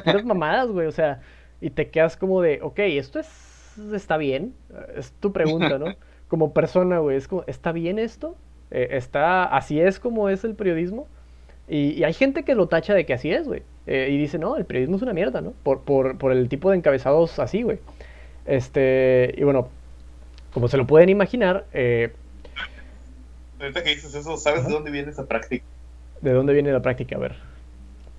Tienes 0.04 0.24
mamadas, 0.26 0.68
güey, 0.68 0.86
o 0.86 0.92
sea, 0.92 1.22
y 1.62 1.70
te 1.70 1.88
quedas 1.88 2.18
como 2.18 2.42
de, 2.42 2.60
ok, 2.60 2.78
esto 2.80 3.18
es, 3.18 3.78
está 3.94 4.18
bien, 4.18 4.54
es 4.94 5.12
tu 5.12 5.32
pregunta, 5.32 5.78
¿no? 5.78 5.86
Como 6.28 6.52
persona, 6.52 6.98
güey, 6.98 7.16
es 7.16 7.26
como, 7.26 7.42
¿está 7.46 7.72
bien 7.72 7.98
esto? 7.98 8.36
Eh, 8.70 8.88
¿Está, 8.90 9.44
así 9.44 9.80
es 9.80 9.98
como 9.98 10.28
es 10.28 10.44
el 10.44 10.54
periodismo? 10.54 11.06
Y, 11.66 12.04
hay 12.04 12.12
gente 12.12 12.42
que 12.42 12.54
lo 12.54 12.68
tacha 12.68 12.92
de 12.92 13.06
que 13.06 13.14
así 13.14 13.30
es, 13.30 13.48
güey. 13.48 13.62
Eh, 13.86 14.08
y 14.10 14.18
dice, 14.18 14.38
no, 14.38 14.58
el 14.58 14.66
periodismo 14.66 14.96
es 14.96 15.02
una 15.02 15.14
mierda, 15.14 15.40
¿no? 15.40 15.54
Por, 15.62 15.84
por, 15.84 16.18
por 16.18 16.32
el 16.32 16.50
tipo 16.50 16.70
de 16.70 16.76
encabezados 16.76 17.38
así, 17.38 17.62
güey. 17.62 17.78
Este, 18.44 19.34
y 19.38 19.42
bueno, 19.42 19.68
como 20.52 20.68
se 20.68 20.76
lo 20.76 20.86
pueden 20.86 21.08
imaginar. 21.08 21.64
Eh, 21.72 22.12
Ahorita 23.60 23.82
que 23.82 23.90
dices 23.90 24.14
eso, 24.14 24.36
¿sabes 24.36 24.64
de 24.64 24.72
dónde 24.72 24.90
viene 24.90 25.10
esa 25.10 25.26
práctica? 25.26 25.64
¿De 26.20 26.32
dónde 26.32 26.52
viene 26.52 26.72
la 26.72 26.82
práctica? 26.82 27.16
A 27.16 27.18
ver. 27.18 27.36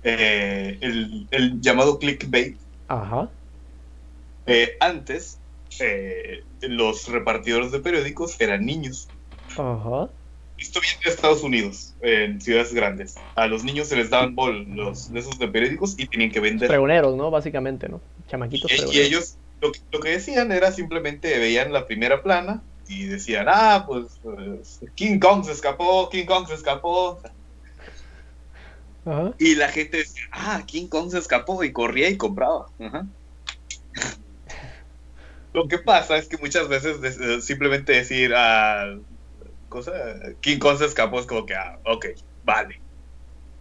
Eh, 0.02 0.78
el, 0.80 1.26
el, 1.30 1.60
llamado 1.60 1.98
clickbait. 1.98 2.56
Ajá. 2.88 3.28
Eh, 4.46 4.76
antes, 4.80 5.38
eh, 5.78 6.42
los 6.62 7.08
repartidores 7.08 7.72
de 7.72 7.80
periódicos 7.80 8.40
eran 8.40 8.64
niños. 8.64 9.08
Ajá. 9.50 10.08
Esto 10.58 10.80
viene 10.80 10.96
de 11.04 11.10
Estados 11.10 11.42
Unidos, 11.42 11.94
en 12.02 12.40
ciudades 12.40 12.74
grandes. 12.74 13.16
A 13.34 13.46
los 13.46 13.64
niños 13.64 13.88
se 13.88 13.96
les 13.96 14.10
daban 14.10 14.34
bol 14.34 14.66
los, 14.74 15.10
de 15.10 15.20
esos 15.20 15.38
de 15.38 15.48
periódicos 15.48 15.94
y 15.98 16.06
tenían 16.06 16.30
que 16.30 16.40
vender. 16.40 16.68
Pregoneros, 16.68 17.16
¿no? 17.16 17.30
Básicamente, 17.30 17.88
¿no? 17.88 18.00
Chamaquitos. 18.28 18.70
Y, 18.70 18.96
y 18.96 19.00
ellos 19.00 19.38
lo, 19.60 20.00
que 20.00 20.10
decían 20.10 20.52
era 20.52 20.72
simplemente 20.72 21.38
veían 21.38 21.72
la 21.72 21.86
primera 21.86 22.22
plana 22.22 22.62
y 22.90 23.06
decían, 23.06 23.46
ah, 23.48 23.84
pues, 23.86 24.18
pues 24.20 24.80
King 24.96 25.20
Kong 25.20 25.44
se 25.44 25.52
escapó, 25.52 26.10
King 26.10 26.26
Kong 26.26 26.48
se 26.48 26.54
escapó. 26.54 27.22
Y 29.38 29.54
la 29.54 29.68
gente 29.68 29.98
decía, 29.98 30.24
ah, 30.32 30.64
King 30.66 30.88
Kong 30.88 31.08
se 31.10 31.18
escapó 31.18 31.62
y 31.62 31.72
corría 31.72 32.08
y 32.08 32.16
compraba. 32.16 32.66
Lo 35.52 35.68
que 35.68 35.78
pasa 35.78 36.16
es 36.16 36.28
que 36.28 36.36
muchas 36.38 36.68
veces 36.68 36.96
eh, 37.20 37.40
simplemente 37.40 37.92
decir, 37.92 38.34
ah, 38.34 38.98
cosa, 39.68 39.92
King 40.40 40.58
Kong 40.58 40.78
se 40.78 40.86
escapó 40.86 41.20
es 41.20 41.26
como 41.26 41.46
que, 41.46 41.54
ah, 41.54 41.78
ok, 41.84 42.06
vale. 42.42 42.82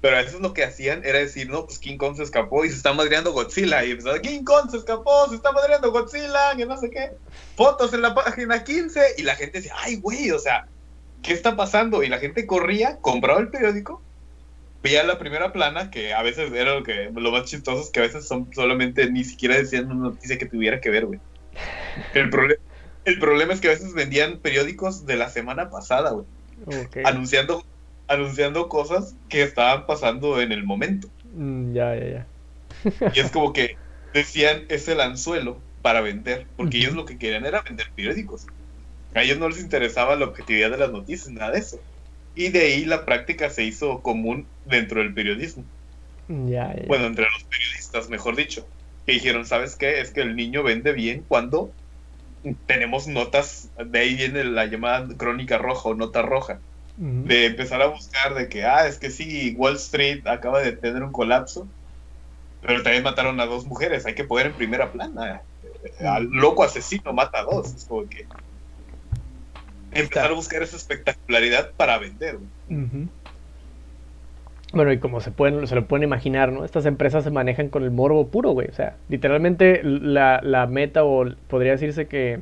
Pero 0.01 0.15
a 0.15 0.21
veces 0.21 0.39
lo 0.39 0.53
que 0.53 0.63
hacían 0.63 1.03
era 1.03 1.19
decir, 1.19 1.49
no, 1.49 1.65
pues 1.65 1.77
King 1.77 1.97
Kong 1.97 2.15
se 2.15 2.23
escapó 2.23 2.63
y 2.63 2.69
se 2.69 2.77
está 2.77 2.93
madreando 2.93 3.33
Godzilla. 3.33 3.83
Y 3.83 3.91
empezaba, 3.91 4.19
King 4.19 4.43
Kong 4.43 4.71
se 4.71 4.77
escapó, 4.77 5.27
se 5.27 5.35
está 5.35 5.51
madreando 5.51 5.91
Godzilla, 5.91 6.55
que 6.55 6.65
no 6.65 6.77
sé 6.77 6.89
qué. 6.89 7.11
Fotos 7.57 7.93
en 7.93 8.01
la 8.01 8.15
página 8.15 8.63
15. 8.63 9.15
Y 9.17 9.23
la 9.23 9.35
gente 9.35 9.57
decía, 9.57 9.73
ay, 9.77 9.97
güey, 9.97 10.31
o 10.31 10.39
sea, 10.39 10.67
¿qué 11.21 11.33
está 11.33 11.57
pasando? 11.57 12.01
Y 12.01 12.07
la 12.07 12.19
gente 12.19 12.47
corría, 12.47 12.97
compraba 13.01 13.41
el 13.41 13.49
periódico, 13.49 14.01
veía 14.81 15.03
la 15.03 15.19
primera 15.19 15.51
plana, 15.51 15.91
que 15.91 16.13
a 16.13 16.21
veces 16.23 16.51
era 16.53 16.75
lo, 16.75 16.83
que, 16.83 17.11
lo 17.13 17.31
más 17.31 17.45
chistoso, 17.45 17.81
es 17.81 17.89
que 17.89 17.99
a 17.99 18.03
veces 18.03 18.25
son 18.25 18.49
solamente 18.53 19.09
ni 19.11 19.23
siquiera 19.25 19.55
decían 19.55 19.91
una 19.91 20.09
noticia 20.09 20.37
que 20.37 20.45
tuviera 20.45 20.79
que 20.79 20.89
ver, 20.89 21.05
güey. 21.05 21.19
El, 22.13 22.29
el 23.05 23.19
problema 23.19 23.53
es 23.53 23.59
que 23.59 23.67
a 23.67 23.71
veces 23.71 23.93
vendían 23.93 24.39
periódicos 24.39 25.05
de 25.05 25.17
la 25.17 25.29
semana 25.29 25.69
pasada, 25.69 26.11
güey. 26.11 26.25
Anunciando 27.03 27.63
anunciando 28.09 28.67
cosas 28.67 29.15
que 29.29 29.43
estaban 29.43 29.85
pasando 29.85 30.41
en 30.41 30.51
el 30.51 30.63
momento. 30.63 31.07
Mm, 31.33 31.73
ya, 31.73 31.95
ya, 31.95 32.07
ya. 32.07 33.11
y 33.13 33.19
es 33.19 33.31
como 33.31 33.53
que 33.53 33.77
decían 34.13 34.63
es 34.69 34.87
el 34.87 34.99
anzuelo 34.99 35.57
para 35.81 36.01
vender, 36.01 36.45
porque 36.57 36.79
ellos 36.79 36.93
lo 36.93 37.05
que 37.05 37.17
querían 37.17 37.45
era 37.45 37.61
vender 37.61 37.87
periódicos. 37.95 38.47
A 39.15 39.23
ellos 39.23 39.37
no 39.37 39.47
les 39.47 39.61
interesaba 39.61 40.15
la 40.15 40.25
objetividad 40.25 40.71
de 40.71 40.77
las 40.77 40.91
noticias, 40.91 41.29
nada 41.29 41.51
de 41.51 41.59
eso. 41.59 41.79
Y 42.35 42.49
de 42.49 42.61
ahí 42.61 42.85
la 42.85 43.05
práctica 43.05 43.49
se 43.49 43.63
hizo 43.63 44.01
común 44.01 44.45
dentro 44.65 45.01
del 45.01 45.13
periodismo. 45.13 45.63
Ya, 46.27 46.75
ya. 46.75 46.85
Bueno, 46.87 47.05
entre 47.05 47.25
los 47.25 47.43
periodistas, 47.43 48.09
mejor 48.09 48.35
dicho. 48.35 48.67
Que 49.05 49.13
dijeron, 49.13 49.45
¿sabes 49.45 49.75
qué? 49.75 50.01
Es 50.01 50.11
que 50.11 50.21
el 50.21 50.35
niño 50.35 50.61
vende 50.61 50.91
bien 50.93 51.23
cuando 51.27 51.71
tenemos 52.67 53.07
notas, 53.07 53.69
de 53.83 53.99
ahí 53.99 54.15
viene 54.15 54.43
la 54.43 54.65
llamada 54.65 55.07
crónica 55.17 55.57
roja 55.57 55.89
o 55.89 55.95
nota 55.95 56.21
roja, 56.21 56.59
De 57.01 57.45
empezar 57.45 57.81
a 57.81 57.87
buscar 57.87 58.33
de 58.33 58.49
que, 58.49 58.65
ah, 58.65 58.85
es 58.85 58.97
que 58.97 59.09
sí, 59.09 59.55
Wall 59.57 59.75
Street 59.75 60.27
acaba 60.27 60.59
de 60.59 60.73
tener 60.73 61.01
un 61.01 61.13
colapso, 61.13 61.65
pero 62.61 62.83
también 62.83 63.03
mataron 63.03 63.39
a 63.39 63.45
dos 63.45 63.65
mujeres, 63.65 64.05
hay 64.05 64.15
que 64.15 64.25
poner 64.25 64.47
en 64.47 64.53
primera 64.53 64.91
plana. 64.91 65.41
Al 66.01 66.25
loco 66.25 66.61
asesino 66.61 67.13
mata 67.13 67.39
a 67.39 67.43
dos, 67.43 67.73
es 67.73 67.85
como 67.85 68.05
que 68.09 68.25
empezar 69.93 70.29
a 70.29 70.33
buscar 70.33 70.61
esa 70.61 70.75
espectacularidad 70.75 71.71
para 71.71 71.97
vender. 71.99 72.37
Bueno, 74.73 74.91
y 74.91 74.99
como 74.99 75.21
se 75.21 75.31
pueden, 75.31 75.65
se 75.67 75.75
lo 75.75 75.85
pueden 75.85 76.03
imaginar, 76.03 76.51
¿no? 76.51 76.65
Estas 76.65 76.85
empresas 76.85 77.23
se 77.23 77.31
manejan 77.31 77.69
con 77.69 77.83
el 77.83 77.91
morbo 77.91 78.27
puro, 78.27 78.51
güey. 78.51 78.67
O 78.67 78.73
sea, 78.73 78.97
literalmente 79.07 79.81
la, 79.83 80.41
la 80.43 80.67
meta, 80.67 81.05
o 81.05 81.25
podría 81.47 81.71
decirse 81.71 82.07
que, 82.07 82.41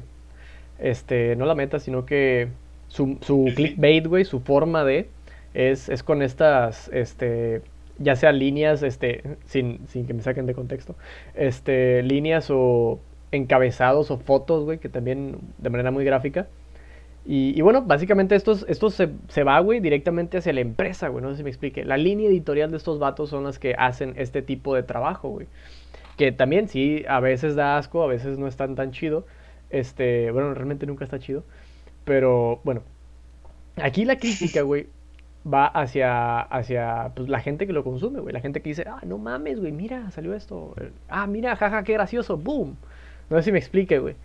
este, 0.79 1.35
no 1.35 1.45
la 1.45 1.53
meta, 1.53 1.79
sino 1.79 2.07
que 2.07 2.49
su, 2.87 3.17
su 3.21 3.53
clickbait, 3.55 4.05
güey, 4.07 4.25
su 4.25 4.39
forma 4.39 4.83
de, 4.83 5.09
es, 5.53 5.89
es 5.89 6.03
con 6.03 6.21
estas, 6.21 6.89
este, 6.93 7.61
ya 7.97 8.15
sea 8.15 8.31
líneas, 8.31 8.83
este, 8.83 9.23
sin, 9.45 9.87
sin 9.87 10.05
que 10.07 10.13
me 10.13 10.21
saquen 10.21 10.45
de 10.45 10.53
contexto, 10.53 10.95
este, 11.35 12.03
líneas 12.03 12.47
o 12.51 12.99
encabezados 13.31 14.11
o 14.11 14.17
fotos, 14.17 14.63
güey, 14.65 14.79
que 14.79 14.89
también 14.89 15.37
de 15.57 15.69
manera 15.69 15.91
muy 15.91 16.05
gráfica. 16.05 16.47
Y, 17.25 17.57
y 17.57 17.61
bueno, 17.61 17.81
básicamente 17.83 18.35
esto, 18.35 18.53
es- 18.53 18.65
esto 18.69 18.89
se, 18.89 19.09
se 19.27 19.43
va, 19.43 19.59
güey, 19.59 19.79
directamente 19.81 20.37
hacia 20.37 20.53
la 20.53 20.61
empresa, 20.61 21.09
güey. 21.09 21.21
No 21.23 21.31
sé 21.31 21.37
si 21.37 21.43
me 21.43 21.49
explique. 21.49 21.83
La 21.83 21.97
línea 21.97 22.29
editorial 22.29 22.71
de 22.71 22.77
estos 22.77 22.99
vatos 22.99 23.29
son 23.29 23.43
las 23.43 23.59
que 23.59 23.75
hacen 23.77 24.13
este 24.17 24.41
tipo 24.41 24.75
de 24.75 24.83
trabajo, 24.83 25.29
güey. 25.29 25.47
Que 26.17 26.31
también 26.31 26.69
sí, 26.69 27.03
a 27.07 27.19
veces 27.19 27.55
da 27.55 27.77
asco, 27.77 28.03
a 28.03 28.07
veces 28.07 28.37
no 28.39 28.47
están 28.47 28.75
tan 28.75 28.91
chido. 28.91 29.25
Este, 29.69 30.31
bueno, 30.31 30.53
realmente 30.53 30.85
nunca 30.87 31.05
está 31.05 31.19
chido. 31.19 31.43
Pero 32.07 32.61
bueno, 32.63 32.83
aquí 33.77 34.05
la 34.05 34.17
crítica, 34.17 34.61
güey, 34.63 34.87
va 35.51 35.67
hacia, 35.67 36.41
hacia 36.41 37.11
pues, 37.15 37.29
la 37.29 37.39
gente 37.41 37.67
que 37.67 37.73
lo 37.73 37.83
consume, 37.83 38.19
güey. 38.21 38.33
La 38.33 38.41
gente 38.41 38.61
que 38.61 38.69
dice, 38.69 38.85
ah, 38.87 39.01
no 39.05 39.17
mames, 39.19 39.59
güey, 39.59 39.71
mira, 39.73 40.11
salió 40.11 40.33
esto. 40.33 40.75
Ah, 41.09 41.27
mira, 41.27 41.55
jaja, 41.55 41.83
qué 41.83 41.93
gracioso, 41.93 42.37
boom. 42.37 42.77
No 43.29 43.37
sé 43.37 43.43
si 43.43 43.51
me 43.51 43.59
explique, 43.59 43.99
güey. 43.99 44.15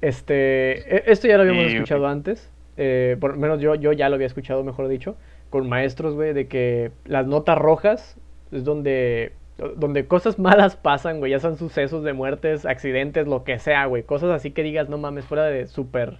Este, 0.00 0.96
e- 0.96 1.04
esto 1.12 1.28
ya 1.28 1.36
lo 1.36 1.42
habíamos 1.42 1.68
Sí, 1.68 1.74
escuchado 1.74 2.02
güey. 2.02 2.12
antes. 2.12 2.50
eh, 2.76 3.16
por 3.20 3.32
lo 3.32 3.38
menos 3.38 3.60
yo, 3.60 3.74
yo 3.76 3.92
ya 3.92 4.08
lo 4.08 4.16
había 4.16 4.26
escuchado, 4.26 4.64
mejor 4.64 4.88
dicho, 4.88 5.16
con 5.50 5.68
maestros, 5.68 6.14
güey, 6.16 6.32
de 6.34 6.48
que 6.48 6.92
las 7.06 7.26
notas 7.26 7.58
rojas 7.58 8.16
es 8.52 8.64
donde, 8.64 9.32
donde 9.76 10.06
cosas 10.06 10.38
malas 10.40 10.76
pasan, 10.76 11.20
güey, 11.20 11.32
ya 11.32 11.40
son 11.40 11.56
sucesos 11.58 12.04
de 12.04 12.12
muertes, 12.14 12.66
accidentes, 12.66 13.28
lo 13.28 13.44
que 13.44 13.58
sea, 13.60 13.86
güey, 13.86 14.02
cosas 14.04 14.30
así 14.30 14.50
que 14.52 14.62
digas, 14.64 14.88
no 14.88 14.98
mames, 14.98 15.24
fuera 15.26 15.44
de 15.46 15.66
súper, 15.68 16.18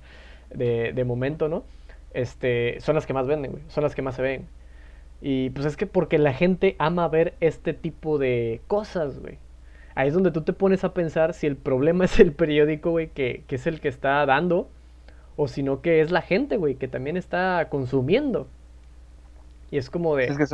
de, 0.54 0.92
de 0.92 1.04
momento, 1.04 1.48
¿no? 1.48 1.64
Este, 2.12 2.80
son 2.80 2.94
las 2.94 3.06
que 3.06 3.12
más 3.12 3.26
venden, 3.26 3.52
güey, 3.52 3.62
son 3.68 3.82
las 3.84 3.94
que 3.94 4.02
más 4.02 4.14
se 4.16 4.22
ven. 4.22 4.46
Y 5.20 5.50
pues 5.50 5.66
es 5.66 5.76
que 5.76 5.86
porque 5.86 6.18
la 6.18 6.32
gente 6.34 6.76
ama 6.78 7.08
ver 7.08 7.34
este 7.40 7.72
tipo 7.72 8.18
de 8.18 8.60
cosas, 8.66 9.18
güey. 9.20 9.38
Ahí 9.94 10.08
es 10.08 10.14
donde 10.14 10.30
tú 10.32 10.42
te 10.42 10.52
pones 10.52 10.84
a 10.84 10.92
pensar 10.92 11.34
si 11.34 11.46
el 11.46 11.56
problema 11.56 12.04
es 12.06 12.20
el 12.20 12.32
periódico, 12.32 12.90
güey, 12.90 13.08
que, 13.08 13.44
que 13.46 13.56
es 13.56 13.66
el 13.66 13.80
que 13.80 13.88
está 13.88 14.24
dando, 14.26 14.68
o 15.36 15.48
si 15.48 15.62
no 15.62 15.80
que 15.82 16.00
es 16.00 16.10
la 16.10 16.22
gente, 16.22 16.56
güey, 16.56 16.76
que 16.76 16.88
también 16.88 17.16
está 17.16 17.68
consumiendo. 17.70 18.46
Y 19.70 19.78
es 19.78 19.90
como 19.90 20.14
de... 20.16 20.26
Es 20.26 20.38
que 20.38 20.46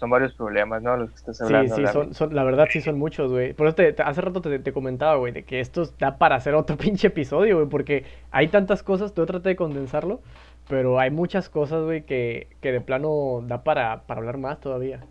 son 0.00 0.10
varios 0.10 0.34
problemas, 0.34 0.82
¿no? 0.82 0.96
Los 0.96 1.10
que 1.10 1.16
estás 1.16 1.38
Sí, 1.38 1.44
hablando. 1.44 1.76
sí, 1.76 1.82
Larry. 1.82 1.92
son, 1.92 2.14
son- 2.14 2.34
la 2.34 2.42
verdad 2.44 2.66
sí 2.70 2.80
son 2.80 2.98
muchos, 2.98 3.30
güey. 3.30 3.52
Por 3.54 3.66
eso 3.68 3.76
te- 3.76 3.92
te- 3.92 4.02
hace 4.02 4.20
rato 4.22 4.40
te, 4.42 4.58
te 4.58 4.72
comentaba, 4.72 5.16
güey, 5.16 5.32
de 5.32 5.44
que 5.44 5.60
esto 5.60 5.84
da 5.98 6.18
para 6.18 6.36
hacer 6.36 6.54
otro 6.54 6.76
pinche 6.78 7.08
episodio, 7.08 7.56
güey, 7.58 7.68
porque 7.68 8.04
hay 8.32 8.48
tantas 8.48 8.82
cosas, 8.82 9.14
yo 9.14 9.26
traté 9.26 9.50
de 9.50 9.56
condensarlo, 9.56 10.20
pero 10.68 10.98
hay 11.00 11.10
muchas 11.10 11.48
cosas, 11.50 11.84
güey, 11.84 12.02
que, 12.04 12.48
que 12.62 12.72
de 12.72 12.80
plano 12.80 13.42
da 13.46 13.62
para, 13.64 14.02
para 14.06 14.20
hablar 14.20 14.38
más 14.38 14.60
todavía. 14.60 15.04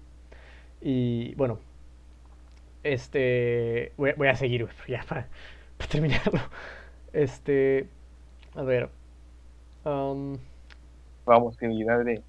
Y 0.81 1.35
bueno, 1.35 1.59
este, 2.83 3.91
voy, 3.97 4.11
a- 4.11 4.15
voy 4.15 4.27
a 4.27 4.35
seguir, 4.35 4.63
güey, 4.63 4.75
ya 4.87 5.03
para, 5.07 5.27
para 5.77 5.89
terminarlo. 5.89 6.39
Este, 7.13 7.87
a 8.55 8.63
ver. 8.63 8.89
um, 9.85 10.37
Vamos, 11.25 11.57
que 11.57 11.67
mi 11.67 11.83
madre. 11.83 12.21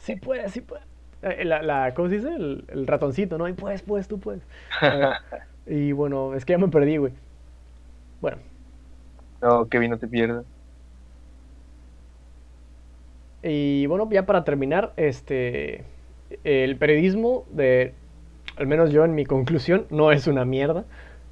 Sí 0.00 0.16
puedes, 0.16 0.52
sí 0.52 0.60
puedes. 0.60 0.84
Eh, 1.24 1.44
La, 1.44 1.62
la, 1.62 1.94
¿cómo 1.94 2.08
se 2.08 2.16
dice? 2.16 2.28
El, 2.34 2.64
el 2.68 2.86
ratoncito, 2.86 3.38
¿no? 3.38 3.48
Y 3.48 3.52
puedes, 3.54 3.82
puedes, 3.82 4.08
tú 4.08 4.20
puedes. 4.20 4.42
Y 5.66 5.92
bueno, 5.92 6.34
es 6.34 6.44
que 6.44 6.52
ya 6.52 6.58
me 6.58 6.68
perdí, 6.68 6.96
güey. 6.98 7.12
Bueno, 8.20 8.38
No, 9.40 9.68
Kevin, 9.68 9.90
no 9.92 9.98
te 9.98 10.08
pierdas. 10.08 10.44
y 13.42 13.86
bueno, 13.86 14.08
ya 14.10 14.24
para 14.26 14.44
terminar, 14.44 14.92
este, 14.96 15.84
el 16.44 16.76
periodismo, 16.78 17.44
de, 17.52 17.92
al 18.56 18.66
menos 18.66 18.90
yo 18.90 19.04
en 19.04 19.14
mi 19.14 19.26
conclusión, 19.26 19.86
no 19.90 20.12
es 20.12 20.26
una 20.26 20.44
mierda. 20.46 20.84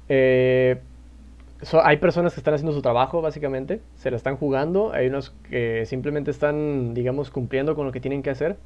Eh, 0.09 0.77
so- 1.61 1.85
hay 1.85 1.97
personas 1.97 2.33
que 2.33 2.39
están 2.41 2.53
haciendo 2.55 2.73
su 2.73 2.81
trabajo, 2.83 3.21
básicamente, 3.21 3.81
se 3.95 4.11
la 4.11 4.17
están 4.17 4.37
jugando, 4.37 4.93
hay 4.93 5.07
unos 5.07 5.31
que 5.49 5.85
simplemente 5.87 6.31
están, 6.31 6.93
digamos, 6.93 7.31
cumpliendo 7.31 7.75
con 7.75 7.85
lo 7.87 7.91
que 7.93 8.01
tienen 8.01 8.23
que 8.23 8.31
hacer. 8.31 8.57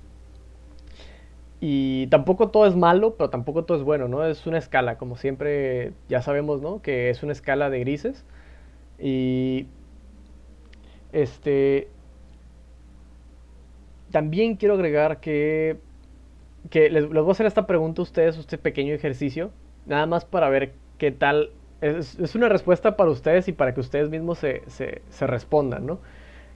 Y 1.60 2.08
tampoco 2.08 2.50
todo 2.50 2.68
es 2.68 2.76
malo, 2.76 3.16
pero 3.16 3.30
tampoco 3.30 3.66
todo 3.66 3.78
es 3.78 3.84
bueno, 3.84 4.08
¿no? 4.08 4.26
Es 4.26 4.46
una 4.46 4.60
escala, 4.60 4.98
como 4.98 5.18
siempre 5.18 5.94
ya 6.08 6.22
sabemos, 6.22 6.62
¿no? 6.62 6.82
Que 6.82 7.10
es 7.10 7.24
una 7.24 7.32
escala 7.32 7.70
de 7.70 7.80
grises. 7.80 8.26
Y 9.00 9.68
este 11.12 11.90
también 14.12 14.56
quiero 14.56 14.76
agregar 14.76 15.20
que 15.20 15.78
que 16.70 16.90
les, 16.90 17.08
voy 17.10 17.28
a 17.28 17.32
hacer 17.32 17.46
esta 17.46 17.68
pregunta 17.68 18.02
a 18.02 18.04
ustedes, 18.04 18.38
este 18.38 18.58
pequeño 18.58 18.94
ejercicio, 18.94 19.52
nada 19.86 20.06
más 20.06 20.26
para 20.26 20.50
ver 20.50 20.74
qué 20.98 21.12
tal. 21.12 21.52
Es, 21.82 22.18
es 22.20 22.36
una 22.36 22.50
respuesta 22.50 22.98
para 22.98 23.12
ustedes 23.12 23.48
y 23.48 23.54
para 23.54 23.74
que 23.74 23.80
ustedes 23.82 24.10
mismos 24.10 24.40
se, 24.40 24.64
se, 24.68 25.02
se 25.10 25.28
respondan, 25.28 25.86
¿no? 25.86 26.00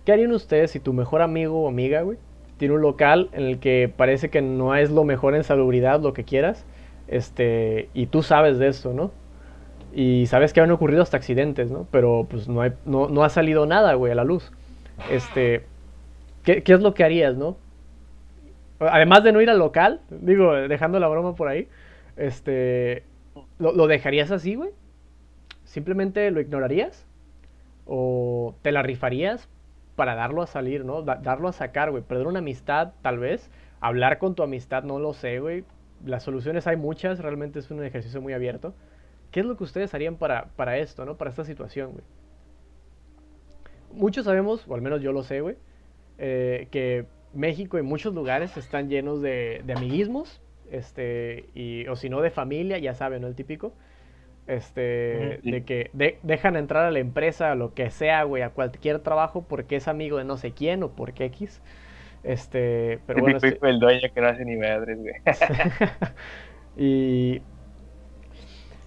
¿Qué 0.05 0.11
harían 0.11 0.31
ustedes 0.31 0.71
si 0.71 0.79
tu 0.79 0.93
mejor 0.93 1.21
amigo 1.21 1.63
o 1.63 1.67
amiga, 1.67 2.01
güey, 2.01 2.17
tiene 2.61 2.75
un 2.75 2.81
local 2.83 3.31
en 3.33 3.45
el 3.45 3.57
que 3.57 3.91
parece 3.97 4.29
que 4.29 4.43
no 4.43 4.75
es 4.75 4.91
lo 4.91 5.03
mejor 5.03 5.33
en 5.33 5.43
salubridad, 5.43 5.99
lo 5.99 6.13
que 6.13 6.25
quieras, 6.25 6.63
este, 7.07 7.89
y 7.95 8.05
tú 8.05 8.21
sabes 8.21 8.59
de 8.59 8.67
esto, 8.67 8.93
¿no? 8.93 9.09
Y 9.95 10.27
sabes 10.27 10.53
que 10.53 10.61
han 10.61 10.69
ocurrido 10.69 11.01
hasta 11.01 11.17
accidentes, 11.17 11.71
¿no? 11.71 11.87
Pero 11.89 12.27
pues 12.29 12.47
no, 12.47 12.61
hay, 12.61 12.73
no, 12.85 13.09
no 13.09 13.23
ha 13.23 13.29
salido 13.29 13.65
nada, 13.65 13.95
güey, 13.95 14.11
a 14.11 14.15
la 14.15 14.23
luz. 14.23 14.51
Este, 15.09 15.63
¿qué, 16.43 16.61
¿qué 16.61 16.73
es 16.73 16.81
lo 16.81 16.93
que 16.93 17.03
harías, 17.03 17.35
no? 17.35 17.57
Además 18.77 19.23
de 19.23 19.31
no 19.31 19.41
ir 19.41 19.49
al 19.49 19.57
local, 19.57 20.01
digo, 20.11 20.53
dejando 20.53 20.99
la 20.99 21.07
broma 21.07 21.33
por 21.33 21.47
ahí, 21.47 21.67
este, 22.15 23.01
¿lo, 23.57 23.71
lo 23.71 23.87
dejarías 23.87 24.29
así, 24.29 24.53
güey? 24.53 24.69
¿Simplemente 25.63 26.29
lo 26.29 26.39
ignorarías? 26.39 27.07
¿O 27.87 28.53
te 28.61 28.71
la 28.71 28.83
rifarías 28.83 29.49
para 30.01 30.15
darlo 30.15 30.41
a 30.41 30.47
salir, 30.47 30.83
¿no? 30.83 31.03
Da- 31.03 31.17
darlo 31.21 31.47
a 31.47 31.51
sacar, 31.53 31.91
güey. 31.91 32.01
Perder 32.01 32.25
una 32.25 32.39
amistad, 32.39 32.93
tal 33.03 33.19
vez. 33.19 33.51
Hablar 33.81 34.17
con 34.17 34.33
tu 34.33 34.41
amistad, 34.41 34.81
no 34.83 34.97
lo 34.97 35.13
sé, 35.13 35.39
güey. 35.39 35.63
Las 36.03 36.23
soluciones 36.23 36.65
hay 36.65 36.75
muchas, 36.75 37.19
realmente 37.19 37.59
es 37.59 37.69
un 37.69 37.83
ejercicio 37.83 38.19
muy 38.19 38.33
abierto. 38.33 38.73
¿Qué 39.29 39.41
es 39.41 39.45
lo 39.45 39.57
que 39.57 39.63
ustedes 39.63 39.93
harían 39.93 40.15
para, 40.15 40.45
para 40.55 40.79
esto, 40.79 41.05
¿no? 41.05 41.17
Para 41.17 41.29
esta 41.29 41.43
situación, 41.43 41.91
güey. 41.91 42.03
Muchos 43.93 44.25
sabemos, 44.25 44.65
o 44.67 44.73
al 44.73 44.81
menos 44.81 45.03
yo 45.03 45.11
lo 45.11 45.21
sé, 45.21 45.41
güey, 45.41 45.55
eh, 46.17 46.67
que 46.71 47.05
México 47.35 47.77
y 47.77 47.83
muchos 47.83 48.15
lugares 48.15 48.57
están 48.57 48.89
llenos 48.89 49.21
de, 49.21 49.61
de 49.67 49.73
amiguismos, 49.73 50.41
este, 50.71 51.45
y, 51.53 51.85
o 51.89 51.95
si 51.95 52.09
no 52.09 52.21
de 52.21 52.31
familia, 52.31 52.79
ya 52.79 52.95
saben, 52.95 53.21
¿no? 53.21 53.27
El 53.27 53.35
típico. 53.35 53.71
Este, 54.47 55.39
de 55.43 55.63
que 55.63 55.89
de- 55.93 56.19
dejan 56.23 56.55
entrar 56.57 56.85
a 56.85 56.91
la 56.91 56.99
empresa, 56.99 57.51
a 57.51 57.55
lo 57.55 57.73
que 57.73 57.89
sea, 57.91 58.23
güey, 58.23 58.43
a 58.43 58.49
cualquier 58.49 58.99
trabajo 58.99 59.45
porque 59.47 59.77
es 59.77 59.87
amigo 59.87 60.17
de 60.17 60.25
no 60.25 60.37
sé 60.37 60.51
quién 60.53 60.83
o 60.83 60.89
porque 60.91 61.25
X. 61.25 61.61
Este, 62.23 62.99
pero 63.07 63.19
bueno, 63.21 63.39
Típico 63.39 63.55
este- 63.55 63.67
del 63.67 63.79
dueño 63.79 64.07
que 64.13 64.21
no 64.21 64.27
hace 64.27 64.45
ni 64.45 64.57
madres, 64.57 64.97
güey. 64.99 65.13
y, 66.77 67.41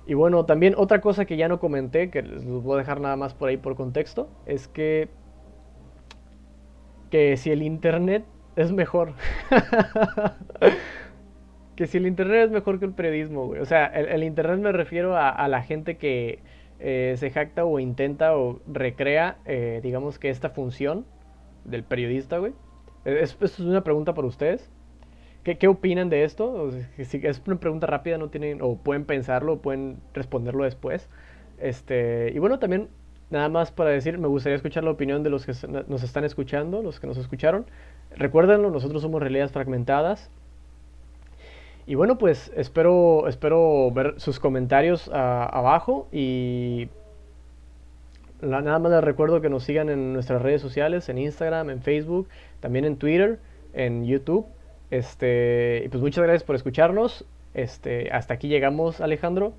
y 0.06 0.14
bueno, 0.14 0.44
también 0.44 0.74
otra 0.76 1.00
cosa 1.00 1.24
que 1.24 1.36
ya 1.36 1.48
no 1.48 1.58
comenté, 1.60 2.10
que 2.10 2.22
les 2.22 2.44
voy 2.44 2.74
a 2.74 2.78
dejar 2.78 3.00
nada 3.00 3.16
más 3.16 3.34
por 3.34 3.48
ahí 3.48 3.56
por 3.56 3.74
contexto, 3.74 4.28
es 4.46 4.68
que, 4.68 5.08
que 7.10 7.36
si 7.36 7.50
el 7.50 7.62
internet 7.62 8.24
es 8.56 8.72
mejor, 8.72 9.12
que 11.76 11.86
si 11.86 11.98
el 11.98 12.06
internet 12.06 12.46
es 12.46 12.50
mejor 12.50 12.78
que 12.78 12.84
el 12.84 12.92
periodismo, 12.92 13.46
güey. 13.46 13.60
O 13.60 13.64
sea, 13.64 13.86
el, 13.86 14.22
internet 14.22 14.58
me 14.58 14.72
refiero 14.72 15.16
a, 15.16 15.46
la 15.48 15.62
gente 15.62 15.96
que 15.96 16.38
eh, 16.78 17.14
se 17.18 17.30
jacta 17.30 17.64
o 17.64 17.78
intenta 17.80 18.36
o 18.36 18.60
recrea, 18.66 19.38
eh, 19.44 19.80
digamos 19.82 20.18
que 20.18 20.30
esta 20.30 20.50
función 20.50 21.04
del 21.64 21.82
periodista, 21.82 22.38
güey. 22.38 22.52
Es, 23.04 23.36
es 23.40 23.60
una 23.60 23.82
pregunta 23.82 24.14
para 24.14 24.26
ustedes. 24.26 24.70
¿Qué, 25.42 25.58
qué 25.58 25.68
opinan 25.68 26.08
de 26.08 26.24
esto? 26.24 26.50
O 26.50 26.70
si 26.70 27.20
es 27.22 27.42
una 27.46 27.56
pregunta 27.56 27.86
rápida, 27.86 28.16
no 28.18 28.30
tienen, 28.30 28.60
o 28.62 28.76
pueden 28.76 29.04
pensarlo, 29.04 29.54
o 29.54 29.58
pueden 29.60 29.98
responderlo 30.14 30.64
después. 30.64 31.10
Este, 31.58 32.32
y 32.34 32.38
bueno, 32.38 32.58
también 32.58 32.88
nada 33.30 33.48
más 33.48 33.72
para 33.72 33.90
decir, 33.90 34.18
me 34.18 34.28
gustaría 34.28 34.56
escuchar 34.56 34.84
la 34.84 34.90
opinión 34.90 35.22
de 35.22 35.30
los 35.30 35.44
que 35.44 35.52
nos 35.88 36.02
están 36.02 36.24
escuchando, 36.24 36.82
los 36.82 37.00
que 37.00 37.06
nos 37.06 37.18
escucharon. 37.18 37.66
Recuérdenlo, 38.16 38.70
nosotros 38.70 39.02
somos 39.02 39.20
realidades 39.20 39.52
fragmentadas. 39.52 40.30
Y 41.86 41.96
bueno, 41.96 42.16
pues 42.16 42.50
espero, 42.56 43.28
espero 43.28 43.90
ver 43.90 44.14
sus 44.18 44.40
comentarios 44.40 45.10
ah, 45.12 45.48
abajo 45.52 46.08
y 46.12 46.88
nada 48.40 48.78
más 48.78 48.90
les 48.90 49.04
recuerdo 49.04 49.40
que 49.40 49.48
nos 49.48 49.64
sigan 49.64 49.88
en 49.88 50.12
nuestras 50.12 50.40
redes 50.42 50.62
sociales, 50.62 51.08
en 51.08 51.18
Instagram, 51.18 51.70
en 51.70 51.82
Facebook, 51.82 52.28
también 52.60 52.84
en 52.84 52.96
Twitter, 52.96 53.38
en 53.72 54.06
YouTube. 54.06 54.46
Este, 54.90 55.82
y 55.84 55.88
pues 55.88 56.02
muchas 56.02 56.24
gracias 56.24 56.44
por 56.44 56.56
escucharnos. 56.56 57.24
Este, 57.52 58.10
hasta 58.10 58.34
aquí 58.34 58.48
llegamos, 58.48 59.00
Alejandro. 59.00 59.52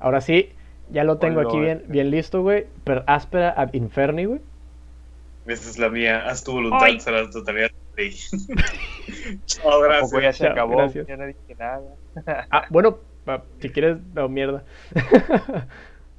Ahora 0.00 0.20
sí, 0.20 0.50
ya 0.90 1.04
lo 1.04 1.18
tengo 1.18 1.40
aquí 1.40 1.58
bien, 1.58 1.84
bien 1.88 2.10
listo, 2.10 2.42
güey. 2.42 2.66
Per 2.84 3.04
áspera 3.06 3.54
ad 3.56 3.72
inferni, 3.74 4.24
güey. 4.24 4.40
Esa 5.46 5.70
es 5.70 5.78
la 5.78 5.88
mía. 5.88 6.26
Haz 6.26 6.44
tu 6.44 6.52
voluntad, 6.52 6.86
será 6.98 7.22
la 7.22 7.30
Chao, 9.46 9.80
gracias. 9.80 10.22
ya 10.22 10.32
se 10.32 10.44
Chao, 10.44 10.52
acabó, 10.52 10.76
gracias. 10.76 11.06
ya 11.08 11.16
no 11.16 11.26
dije 11.26 11.54
nada. 11.58 11.96
Ah, 12.50 12.66
bueno, 12.70 13.00
si 13.60 13.70
quieres, 13.70 13.98
no, 14.14 14.28
mierda. 14.28 14.64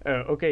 Eh, 0.05 0.23
ok, 0.29 0.43